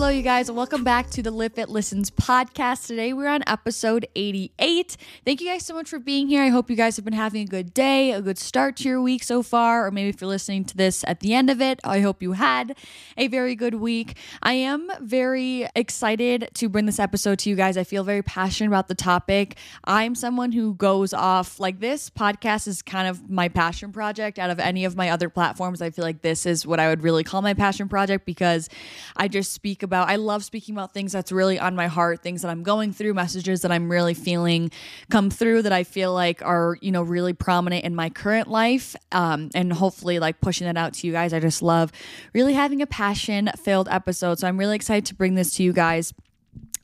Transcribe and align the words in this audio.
Hello, 0.00 0.08
you 0.08 0.22
guys, 0.22 0.48
and 0.48 0.56
welcome 0.56 0.82
back 0.82 1.10
to 1.10 1.22
the 1.22 1.30
Livfiit 1.30 1.68
Listens 1.68 2.10
podcast. 2.10 2.86
Today 2.86 3.12
we're 3.12 3.28
on 3.28 3.42
episode 3.46 4.06
88. 4.14 4.96
Thank 5.26 5.42
you 5.42 5.46
guys 5.46 5.66
so 5.66 5.74
much 5.74 5.90
for 5.90 5.98
being 5.98 6.26
here. 6.26 6.42
I 6.42 6.48
hope 6.48 6.70
you 6.70 6.74
guys 6.74 6.96
have 6.96 7.04
been 7.04 7.12
having 7.12 7.42
a 7.42 7.44
good 7.44 7.74
day, 7.74 8.12
a 8.12 8.22
good 8.22 8.38
start 8.38 8.78
to 8.78 8.88
your 8.88 9.02
week 9.02 9.22
so 9.22 9.42
far, 9.42 9.86
or 9.86 9.90
maybe 9.90 10.08
if 10.08 10.18
you're 10.22 10.28
listening 10.28 10.64
to 10.64 10.74
this 10.74 11.04
at 11.06 11.20
the 11.20 11.34
end 11.34 11.50
of 11.50 11.60
it, 11.60 11.80
I 11.84 12.00
hope 12.00 12.22
you 12.22 12.32
had 12.32 12.78
a 13.18 13.28
very 13.28 13.54
good 13.54 13.74
week. 13.74 14.16
I 14.42 14.54
am 14.54 14.90
very 15.02 15.68
excited 15.76 16.48
to 16.54 16.70
bring 16.70 16.86
this 16.86 16.98
episode 16.98 17.38
to 17.40 17.50
you 17.50 17.54
guys. 17.54 17.76
I 17.76 17.84
feel 17.84 18.02
very 18.02 18.22
passionate 18.22 18.68
about 18.68 18.88
the 18.88 18.94
topic. 18.94 19.58
I'm 19.84 20.14
someone 20.14 20.52
who 20.52 20.72
goes 20.76 21.12
off 21.12 21.60
like 21.60 21.78
this 21.78 22.08
podcast 22.08 22.68
is 22.68 22.80
kind 22.80 23.06
of 23.06 23.28
my 23.28 23.50
passion 23.50 23.92
project 23.92 24.38
out 24.38 24.48
of 24.48 24.60
any 24.60 24.86
of 24.86 24.96
my 24.96 25.10
other 25.10 25.28
platforms. 25.28 25.82
I 25.82 25.90
feel 25.90 26.06
like 26.06 26.22
this 26.22 26.46
is 26.46 26.66
what 26.66 26.80
I 26.80 26.88
would 26.88 27.02
really 27.02 27.22
call 27.22 27.42
my 27.42 27.52
passion 27.52 27.86
project 27.86 28.24
because 28.24 28.70
I 29.14 29.28
just 29.28 29.52
speak 29.52 29.82
I 29.98 30.16
love 30.16 30.44
speaking 30.44 30.74
about 30.74 30.92
things 30.92 31.12
that's 31.12 31.32
really 31.32 31.58
on 31.58 31.74
my 31.74 31.86
heart, 31.86 32.22
things 32.22 32.42
that 32.42 32.48
I'm 32.50 32.62
going 32.62 32.92
through, 32.92 33.14
messages 33.14 33.62
that 33.62 33.72
I'm 33.72 33.90
really 33.90 34.14
feeling 34.14 34.70
come 35.10 35.30
through 35.30 35.62
that 35.62 35.72
I 35.72 35.84
feel 35.84 36.12
like 36.12 36.42
are, 36.42 36.76
you 36.80 36.92
know, 36.92 37.02
really 37.02 37.32
prominent 37.32 37.84
in 37.84 37.94
my 37.94 38.10
current 38.10 38.48
life. 38.48 38.96
Um, 39.12 39.50
and 39.54 39.72
hopefully 39.72 40.18
like 40.18 40.40
pushing 40.40 40.66
that 40.66 40.76
out 40.76 40.94
to 40.94 41.06
you 41.06 41.12
guys. 41.12 41.32
I 41.32 41.40
just 41.40 41.62
love 41.62 41.92
really 42.32 42.54
having 42.54 42.82
a 42.82 42.86
passion 42.86 43.50
filled 43.56 43.88
episode. 43.88 44.38
So 44.38 44.46
I'm 44.46 44.58
really 44.58 44.76
excited 44.76 45.06
to 45.06 45.14
bring 45.14 45.34
this 45.34 45.54
to 45.56 45.62
you 45.62 45.72
guys. 45.72 46.12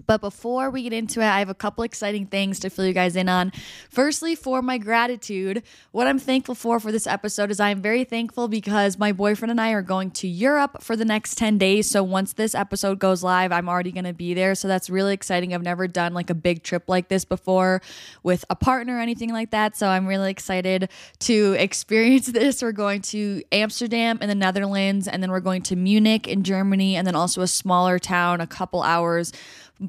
But 0.06 0.20
before 0.20 0.70
we 0.70 0.82
get 0.82 0.92
into 0.92 1.20
it, 1.20 1.26
I 1.26 1.38
have 1.40 1.48
a 1.48 1.54
couple 1.54 1.84
exciting 1.84 2.26
things 2.26 2.60
to 2.60 2.70
fill 2.70 2.86
you 2.86 2.92
guys 2.92 3.16
in 3.16 3.28
on. 3.28 3.52
Firstly, 3.90 4.34
for 4.34 4.62
my 4.62 4.78
gratitude, 4.78 5.62
what 5.92 6.06
I'm 6.06 6.18
thankful 6.18 6.54
for 6.54 6.80
for 6.80 6.92
this 6.92 7.06
episode 7.06 7.50
is 7.50 7.60
I 7.60 7.70
am 7.70 7.82
very 7.82 8.04
thankful 8.04 8.48
because 8.48 8.98
my 8.98 9.12
boyfriend 9.12 9.50
and 9.50 9.60
I 9.60 9.72
are 9.72 9.82
going 9.82 10.10
to 10.12 10.28
Europe 10.28 10.82
for 10.82 10.96
the 10.96 11.04
next 11.04 11.36
10 11.38 11.58
days. 11.58 11.90
So 11.90 12.02
once 12.02 12.32
this 12.34 12.54
episode 12.54 12.98
goes 12.98 13.22
live, 13.22 13.52
I'm 13.52 13.68
already 13.68 13.92
going 13.92 14.04
to 14.04 14.12
be 14.12 14.34
there. 14.34 14.54
So 14.54 14.68
that's 14.68 14.88
really 14.88 15.14
exciting. 15.14 15.54
I've 15.54 15.62
never 15.62 15.88
done 15.88 16.14
like 16.14 16.30
a 16.30 16.34
big 16.34 16.62
trip 16.62 16.84
like 16.88 17.08
this 17.08 17.24
before 17.24 17.82
with 18.22 18.44
a 18.50 18.56
partner 18.56 18.96
or 18.96 19.00
anything 19.00 19.32
like 19.32 19.50
that. 19.50 19.76
So 19.76 19.88
I'm 19.88 20.06
really 20.06 20.30
excited 20.30 20.88
to 21.20 21.56
experience 21.58 22.26
this. 22.36 22.62
We're 22.62 22.72
going 22.72 23.02
to 23.02 23.42
Amsterdam 23.52 24.18
in 24.20 24.28
the 24.28 24.34
Netherlands, 24.34 25.08
and 25.08 25.22
then 25.22 25.30
we're 25.30 25.40
going 25.40 25.62
to 25.62 25.76
Munich 25.76 26.28
in 26.28 26.42
Germany, 26.42 26.96
and 26.96 27.06
then 27.06 27.14
also 27.14 27.42
a 27.42 27.46
smaller 27.46 27.98
town 27.98 28.40
a 28.40 28.46
couple 28.46 28.82
hours 28.82 29.32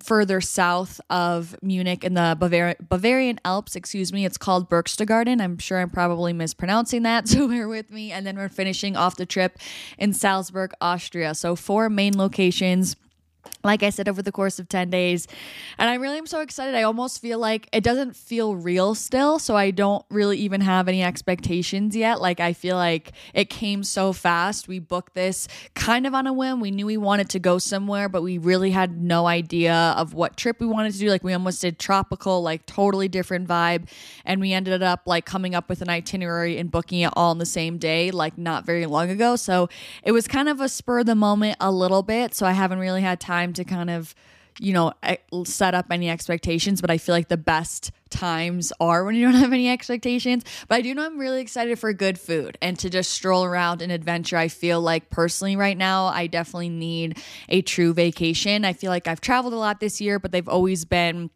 further 0.01 0.41
south 0.41 0.99
of 1.09 1.55
Munich 1.61 2.03
in 2.03 2.13
the 2.13 2.37
Bavari- 2.39 2.75
Bavarian 2.89 3.39
Alps, 3.45 3.75
excuse 3.75 4.11
me. 4.11 4.25
It's 4.25 4.37
called 4.37 4.69
Berchtesgaden. 4.69 5.41
I'm 5.41 5.57
sure 5.57 5.79
I'm 5.79 5.89
probably 5.89 6.33
mispronouncing 6.33 7.03
that, 7.03 7.27
so 7.29 7.47
bear 7.47 7.67
with 7.67 7.91
me. 7.91 8.11
And 8.11 8.25
then 8.25 8.37
we're 8.37 8.49
finishing 8.49 8.95
off 8.95 9.15
the 9.15 9.25
trip 9.25 9.57
in 9.97 10.13
Salzburg, 10.13 10.73
Austria. 10.81 11.33
So, 11.35 11.55
four 11.55 11.89
main 11.89 12.17
locations 12.17 12.95
like 13.63 13.83
I 13.83 13.89
said, 13.89 14.07
over 14.07 14.21
the 14.21 14.31
course 14.31 14.59
of 14.59 14.69
10 14.69 14.89
days. 14.89 15.27
And 15.77 15.89
I 15.89 15.95
really 15.95 16.17
am 16.17 16.27
so 16.27 16.41
excited. 16.41 16.75
I 16.75 16.83
almost 16.83 17.21
feel 17.21 17.39
like 17.39 17.67
it 17.71 17.83
doesn't 17.83 18.15
feel 18.15 18.55
real 18.55 18.95
still. 18.95 19.39
So 19.39 19.55
I 19.55 19.71
don't 19.71 20.05
really 20.09 20.37
even 20.37 20.61
have 20.61 20.87
any 20.87 21.03
expectations 21.03 21.95
yet. 21.95 22.21
Like, 22.21 22.39
I 22.39 22.53
feel 22.53 22.75
like 22.75 23.11
it 23.33 23.49
came 23.49 23.83
so 23.83 24.13
fast. 24.13 24.67
We 24.67 24.79
booked 24.79 25.13
this 25.15 25.47
kind 25.73 26.07
of 26.07 26.13
on 26.13 26.27
a 26.27 26.33
whim. 26.33 26.59
We 26.59 26.71
knew 26.71 26.85
we 26.85 26.97
wanted 26.97 27.29
to 27.31 27.39
go 27.39 27.57
somewhere, 27.57 28.09
but 28.09 28.21
we 28.21 28.37
really 28.37 28.71
had 28.71 29.01
no 29.01 29.27
idea 29.27 29.73
of 29.97 30.13
what 30.13 30.37
trip 30.37 30.59
we 30.59 30.67
wanted 30.67 30.93
to 30.93 30.99
do. 30.99 31.09
Like, 31.09 31.23
we 31.23 31.33
almost 31.33 31.61
did 31.61 31.79
tropical, 31.79 32.41
like, 32.41 32.65
totally 32.65 33.07
different 33.07 33.47
vibe. 33.47 33.89
And 34.25 34.41
we 34.41 34.53
ended 34.53 34.81
up 34.83 35.01
like 35.05 35.25
coming 35.25 35.55
up 35.55 35.69
with 35.69 35.81
an 35.81 35.89
itinerary 35.89 36.57
and 36.57 36.71
booking 36.71 37.01
it 37.01 37.11
all 37.15 37.31
in 37.31 37.37
the 37.37 37.45
same 37.45 37.77
day, 37.77 38.11
like, 38.11 38.37
not 38.37 38.65
very 38.65 38.85
long 38.85 39.09
ago. 39.09 39.35
So 39.35 39.69
it 40.03 40.11
was 40.11 40.27
kind 40.27 40.49
of 40.49 40.61
a 40.61 40.69
spur 40.69 40.99
of 40.99 41.05
the 41.05 41.15
moment 41.15 41.57
a 41.59 41.71
little 41.71 42.03
bit. 42.03 42.33
So 42.33 42.45
I 42.45 42.51
haven't 42.51 42.79
really 42.79 43.01
had 43.01 43.19
time 43.19 43.36
to 43.45 43.63
kind 43.63 43.89
of 43.89 44.13
you 44.59 44.73
know 44.73 44.91
set 45.45 45.75
up 45.75 45.85
any 45.91 46.09
expectations 46.09 46.81
but 46.81 46.89
i 46.89 46.97
feel 46.97 47.13
like 47.13 47.27
the 47.27 47.37
best 47.37 47.91
times 48.09 48.73
are 48.79 49.03
when 49.03 49.15
you 49.15 49.25
don't 49.25 49.35
have 49.41 49.53
any 49.53 49.69
expectations. 49.69 50.43
But 50.67 50.75
i 50.75 50.81
do 50.81 50.93
know 50.93 51.05
i'm 51.05 51.17
really 51.17 51.41
excited 51.41 51.77
for 51.77 51.93
good 51.93 52.19
food 52.19 52.57
and 52.61 52.77
to 52.79 52.89
just 52.89 53.11
stroll 53.11 53.43
around 53.43 53.81
and 53.81 53.91
adventure 53.91 54.37
i 54.37 54.47
feel 54.47 54.81
like 54.81 55.09
personally 55.09 55.55
right 55.55 55.77
now 55.77 56.05
i 56.05 56.27
definitely 56.27 56.69
need 56.69 57.17
a 57.49 57.61
true 57.61 57.93
vacation. 57.93 58.65
I 58.65 58.73
feel 58.73 58.89
like 58.89 59.07
i've 59.07 59.21
traveled 59.21 59.53
a 59.53 59.57
lot 59.57 59.79
this 59.79 60.01
year 60.01 60.19
but 60.19 60.31
they've 60.31 60.47
always 60.47 60.85
been 60.85 61.29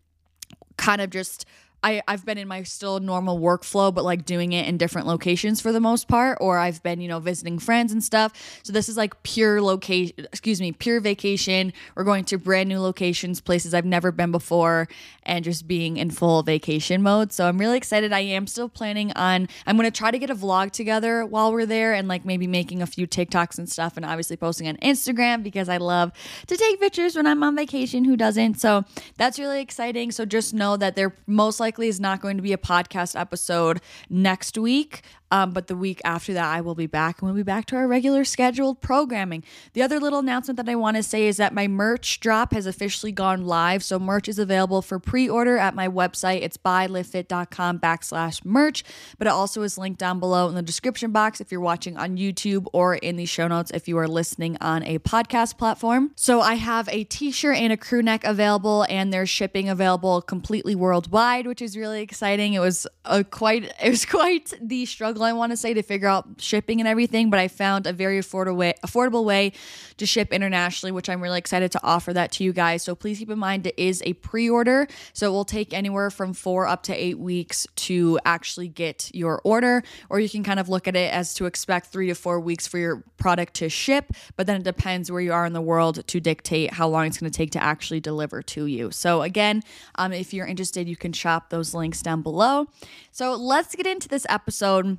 kind 0.77 1.01
of 1.01 1.09
just 1.09 1.45
I, 1.83 2.01
I've 2.07 2.25
been 2.25 2.37
in 2.37 2.47
my 2.47 2.61
still 2.63 2.99
normal 2.99 3.39
workflow, 3.39 3.93
but 3.93 4.03
like 4.03 4.23
doing 4.23 4.53
it 4.53 4.67
in 4.67 4.77
different 4.77 5.07
locations 5.07 5.59
for 5.61 5.71
the 5.71 5.79
most 5.79 6.07
part, 6.07 6.37
or 6.39 6.57
I've 6.59 6.83
been, 6.83 7.01
you 7.01 7.07
know, 7.07 7.19
visiting 7.19 7.57
friends 7.57 7.91
and 7.91 8.03
stuff. 8.03 8.33
So 8.63 8.71
this 8.71 8.87
is 8.87 8.97
like 8.97 9.21
pure 9.23 9.61
location, 9.61 10.13
excuse 10.19 10.61
me, 10.61 10.71
pure 10.71 10.99
vacation. 10.99 11.73
We're 11.95 12.03
going 12.03 12.25
to 12.25 12.37
brand 12.37 12.69
new 12.69 12.79
locations, 12.79 13.41
places 13.41 13.73
I've 13.73 13.85
never 13.85 14.11
been 14.11 14.31
before, 14.31 14.87
and 15.23 15.43
just 15.43 15.67
being 15.67 15.97
in 15.97 16.11
full 16.11 16.43
vacation 16.43 17.01
mode. 17.01 17.31
So 17.33 17.47
I'm 17.47 17.57
really 17.57 17.77
excited. 17.77 18.13
I 18.13 18.19
am 18.19 18.45
still 18.45 18.69
planning 18.69 19.11
on, 19.13 19.47
I'm 19.65 19.75
going 19.75 19.89
to 19.89 19.97
try 19.97 20.11
to 20.11 20.19
get 20.19 20.29
a 20.29 20.35
vlog 20.35 20.71
together 20.71 21.25
while 21.25 21.51
we're 21.51 21.65
there 21.65 21.93
and 21.93 22.07
like 22.07 22.25
maybe 22.25 22.45
making 22.45 22.83
a 22.83 22.87
few 22.87 23.07
TikToks 23.07 23.57
and 23.57 23.67
stuff 23.67 23.97
and 23.97 24.05
obviously 24.05 24.37
posting 24.37 24.67
on 24.67 24.77
Instagram 24.77 25.41
because 25.41 25.67
I 25.67 25.77
love 25.77 26.11
to 26.45 26.55
take 26.55 26.79
pictures 26.79 27.15
when 27.15 27.25
I'm 27.25 27.41
on 27.41 27.55
vacation. 27.55 28.05
Who 28.05 28.15
doesn't? 28.15 28.59
So 28.59 28.85
that's 29.17 29.39
really 29.39 29.61
exciting. 29.61 30.11
So 30.11 30.25
just 30.25 30.53
know 30.53 30.77
that 30.77 30.95
they're 30.95 31.15
most 31.25 31.59
likely 31.59 31.70
likely 31.71 31.87
is 31.87 32.01
not 32.01 32.19
going 32.21 32.35
to 32.35 32.43
be 32.43 32.51
a 32.51 32.57
podcast 32.57 33.17
episode 33.17 33.79
next 34.09 34.57
week. 34.57 35.03
Um, 35.31 35.51
but 35.51 35.67
the 35.67 35.75
week 35.75 36.01
after 36.03 36.33
that, 36.33 36.53
I 36.53 36.59
will 36.59 36.75
be 36.75 36.87
back 36.87 37.21
and 37.21 37.27
we'll 37.27 37.35
be 37.35 37.43
back 37.43 37.65
to 37.67 37.77
our 37.77 37.87
regular 37.87 38.25
scheduled 38.25 38.81
programming. 38.81 39.43
The 39.73 39.81
other 39.81 39.99
little 39.99 40.19
announcement 40.19 40.57
that 40.57 40.67
I 40.67 40.75
want 40.75 40.97
to 40.97 41.03
say 41.03 41.27
is 41.27 41.37
that 41.37 41.53
my 41.53 41.67
merch 41.67 42.19
drop 42.19 42.51
has 42.53 42.65
officially 42.65 43.13
gone 43.13 43.45
live. 43.45 43.81
So 43.83 43.97
merch 43.97 44.27
is 44.27 44.37
available 44.37 44.81
for 44.81 44.99
pre-order 44.99 45.57
at 45.57 45.73
my 45.73 45.87
website. 45.87 46.41
It's 46.41 46.57
bylivfiit.com 46.57 47.79
backslash 47.79 48.43
merch, 48.43 48.83
but 49.17 49.27
it 49.27 49.31
also 49.31 49.61
is 49.61 49.77
linked 49.77 49.99
down 49.99 50.19
below 50.19 50.49
in 50.49 50.55
the 50.55 50.61
description 50.61 51.11
box 51.11 51.39
if 51.39 51.51
you're 51.51 51.61
watching 51.61 51.97
on 51.97 52.17
YouTube 52.17 52.65
or 52.73 52.95
in 52.95 53.15
the 53.15 53.25
show 53.25 53.47
notes 53.47 53.71
if 53.71 53.87
you 53.87 53.97
are 53.97 54.07
listening 54.07 54.57
on 54.59 54.83
a 54.83 54.99
podcast 54.99 55.57
platform. 55.57 56.11
So 56.15 56.41
I 56.41 56.55
have 56.55 56.89
a 56.89 57.05
t-shirt 57.05 57.55
and 57.55 57.71
a 57.71 57.77
crew 57.77 58.01
neck 58.01 58.25
available 58.25 58.85
and 58.89 59.13
there's 59.13 59.29
shipping 59.29 59.69
available 59.69 60.21
completely 60.21 60.75
worldwide, 60.75 61.47
which 61.47 61.61
is 61.61 61.77
really 61.77 62.01
exciting. 62.01 62.53
It 62.53 62.59
was 62.59 62.85
a 63.05 63.23
quite, 63.23 63.71
it 63.81 63.89
was 63.89 64.05
quite 64.05 64.53
the 64.61 64.85
struggle 64.85 65.20
I 65.23 65.33
want 65.33 65.51
to 65.51 65.57
say 65.57 65.73
to 65.73 65.81
figure 65.81 66.07
out 66.07 66.27
shipping 66.37 66.79
and 66.79 66.87
everything, 66.87 67.29
but 67.29 67.39
I 67.39 67.47
found 67.47 67.87
a 67.87 67.93
very 67.93 68.19
affordable 68.19 68.57
way, 68.57 68.73
affordable 68.85 69.23
way 69.23 69.53
to 69.97 70.05
ship 70.05 70.33
internationally, 70.33 70.91
which 70.91 71.09
I'm 71.09 71.21
really 71.21 71.37
excited 71.37 71.71
to 71.73 71.79
offer 71.83 72.13
that 72.13 72.31
to 72.33 72.43
you 72.43 72.53
guys. 72.53 72.83
So 72.83 72.95
please 72.95 73.19
keep 73.19 73.29
in 73.29 73.39
mind 73.39 73.67
it 73.67 73.75
is 73.77 74.01
a 74.05 74.13
pre-order, 74.13 74.87
so 75.13 75.27
it 75.27 75.31
will 75.31 75.45
take 75.45 75.73
anywhere 75.73 76.09
from 76.09 76.33
four 76.33 76.67
up 76.67 76.83
to 76.83 76.93
eight 76.93 77.19
weeks 77.19 77.67
to 77.75 78.19
actually 78.25 78.67
get 78.67 79.09
your 79.13 79.41
order, 79.43 79.83
or 80.09 80.19
you 80.19 80.29
can 80.29 80.43
kind 80.43 80.59
of 80.59 80.69
look 80.69 80.87
at 80.87 80.95
it 80.95 81.13
as 81.13 81.33
to 81.35 81.45
expect 81.45 81.87
three 81.87 82.07
to 82.07 82.15
four 82.15 82.39
weeks 82.39 82.67
for 82.67 82.77
your 82.77 83.03
product 83.17 83.53
to 83.55 83.69
ship, 83.69 84.11
but 84.35 84.47
then 84.47 84.57
it 84.57 84.63
depends 84.63 85.11
where 85.11 85.21
you 85.21 85.33
are 85.33 85.45
in 85.45 85.53
the 85.53 85.61
world 85.61 86.05
to 86.07 86.19
dictate 86.19 86.73
how 86.73 86.87
long 86.87 87.05
it's 87.07 87.17
going 87.17 87.31
to 87.31 87.37
take 87.37 87.51
to 87.51 87.63
actually 87.63 87.99
deliver 87.99 88.41
to 88.41 88.65
you. 88.65 88.91
So 88.91 89.21
again, 89.21 89.61
um, 89.95 90.13
if 90.13 90.33
you're 90.33 90.47
interested, 90.47 90.87
you 90.87 90.95
can 90.95 91.13
shop 91.13 91.49
those 91.49 91.73
links 91.73 92.01
down 92.01 92.21
below. 92.21 92.67
So 93.11 93.35
let's 93.35 93.75
get 93.75 93.85
into 93.85 94.07
this 94.07 94.25
episode 94.29 94.97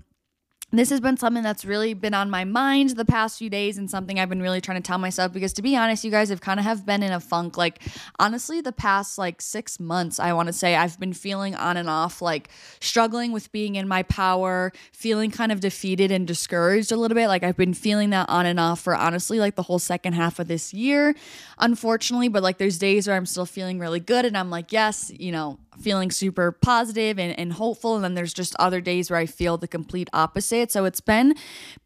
this 0.79 0.89
has 0.89 1.01
been 1.01 1.19
something 1.19 1.43
that's 1.43 1.67
really 1.67 1.93
been 1.93 2.15
on 2.15 2.31
my 2.31 2.45
mind 2.45 2.91
the 2.91 3.05
past 3.05 3.39
few 3.39 3.51
days 3.51 3.77
and 3.77 3.91
something 3.91 4.19
I've 4.19 4.31
been 4.31 4.41
really 4.41 4.61
trying 4.63 4.81
to 4.81 4.87
tell 4.87 4.97
myself 4.97 5.33
because 5.33 5.53
to 5.55 5.63
be 5.63 5.77
honest, 5.77 6.03
you 6.03 6.11
guys 6.11 6.31
have 6.31 6.41
kind 6.41 6.59
of 6.59 6.65
have 6.65 6.87
been 6.87 7.03
in 7.03 7.13
a 7.13 7.21
funk. 7.21 7.59
Like 7.59 7.81
honestly, 8.19 8.63
the 8.63 8.73
past 8.73 9.19
like 9.19 9.43
six 9.43 9.79
months, 9.79 10.19
I 10.19 10.33
want 10.33 10.47
to 10.47 10.53
say 10.53 10.75
I've 10.75 10.99
been 10.99 11.13
feeling 11.13 11.55
on 11.55 11.77
and 11.77 11.91
off, 11.91 12.23
like 12.23 12.49
struggling 12.81 13.33
with 13.33 13.53
being 13.53 13.75
in 13.75 13.87
my 13.87 14.03
power, 14.05 14.73
feeling 14.93 15.31
kind 15.31 15.53
of 15.53 15.61
defeated 15.61 16.11
and 16.11 16.27
discouraged 16.27 16.91
a 16.91 16.97
little 16.97 17.15
bit. 17.15 17.29
Like 17.29 17.43
I've 17.43 17.57
been 17.57 17.75
feeling 17.75 18.11
that 18.11 18.31
on 18.31 18.47
and 18.47 18.59
off 18.59 18.81
for 18.81 18.97
honestly 18.97 19.39
like 19.39 19.57
the 19.57 19.63
whole 19.63 19.79
second 19.79 20.15
half 20.15 20.39
of 20.39 20.49
this 20.49 20.73
year, 20.73 21.15
unfortunately. 21.59 22.29
But 22.29 22.43
like 22.43 22.57
there's 22.57 22.79
days 22.79 23.07
where 23.07 23.17
I'm 23.17 23.27
still 23.27 23.47
feeling 23.47 23.79
really 23.79 24.01
good 24.01 24.25
and 24.25 24.39
I'm 24.39 24.49
like, 24.49 24.73
yes, 24.73 25.13
you 25.15 25.33
know, 25.33 25.59
feeling 25.81 26.11
super 26.11 26.53
positive 26.53 27.19
and, 27.19 27.39
and 27.39 27.55
hopeful. 27.55 27.95
And 27.97 28.05
then 28.05 28.15
there's 28.15 28.35
just 28.35 28.55
other 28.59 28.81
days 28.81 29.11
where 29.11 29.19
I 29.19 29.27
feel 29.27 29.57
the 29.57 29.69
complete 29.69 30.09
opposite. 30.13 30.71
So 30.71 30.85
it's 30.85 31.01
been 31.01 31.35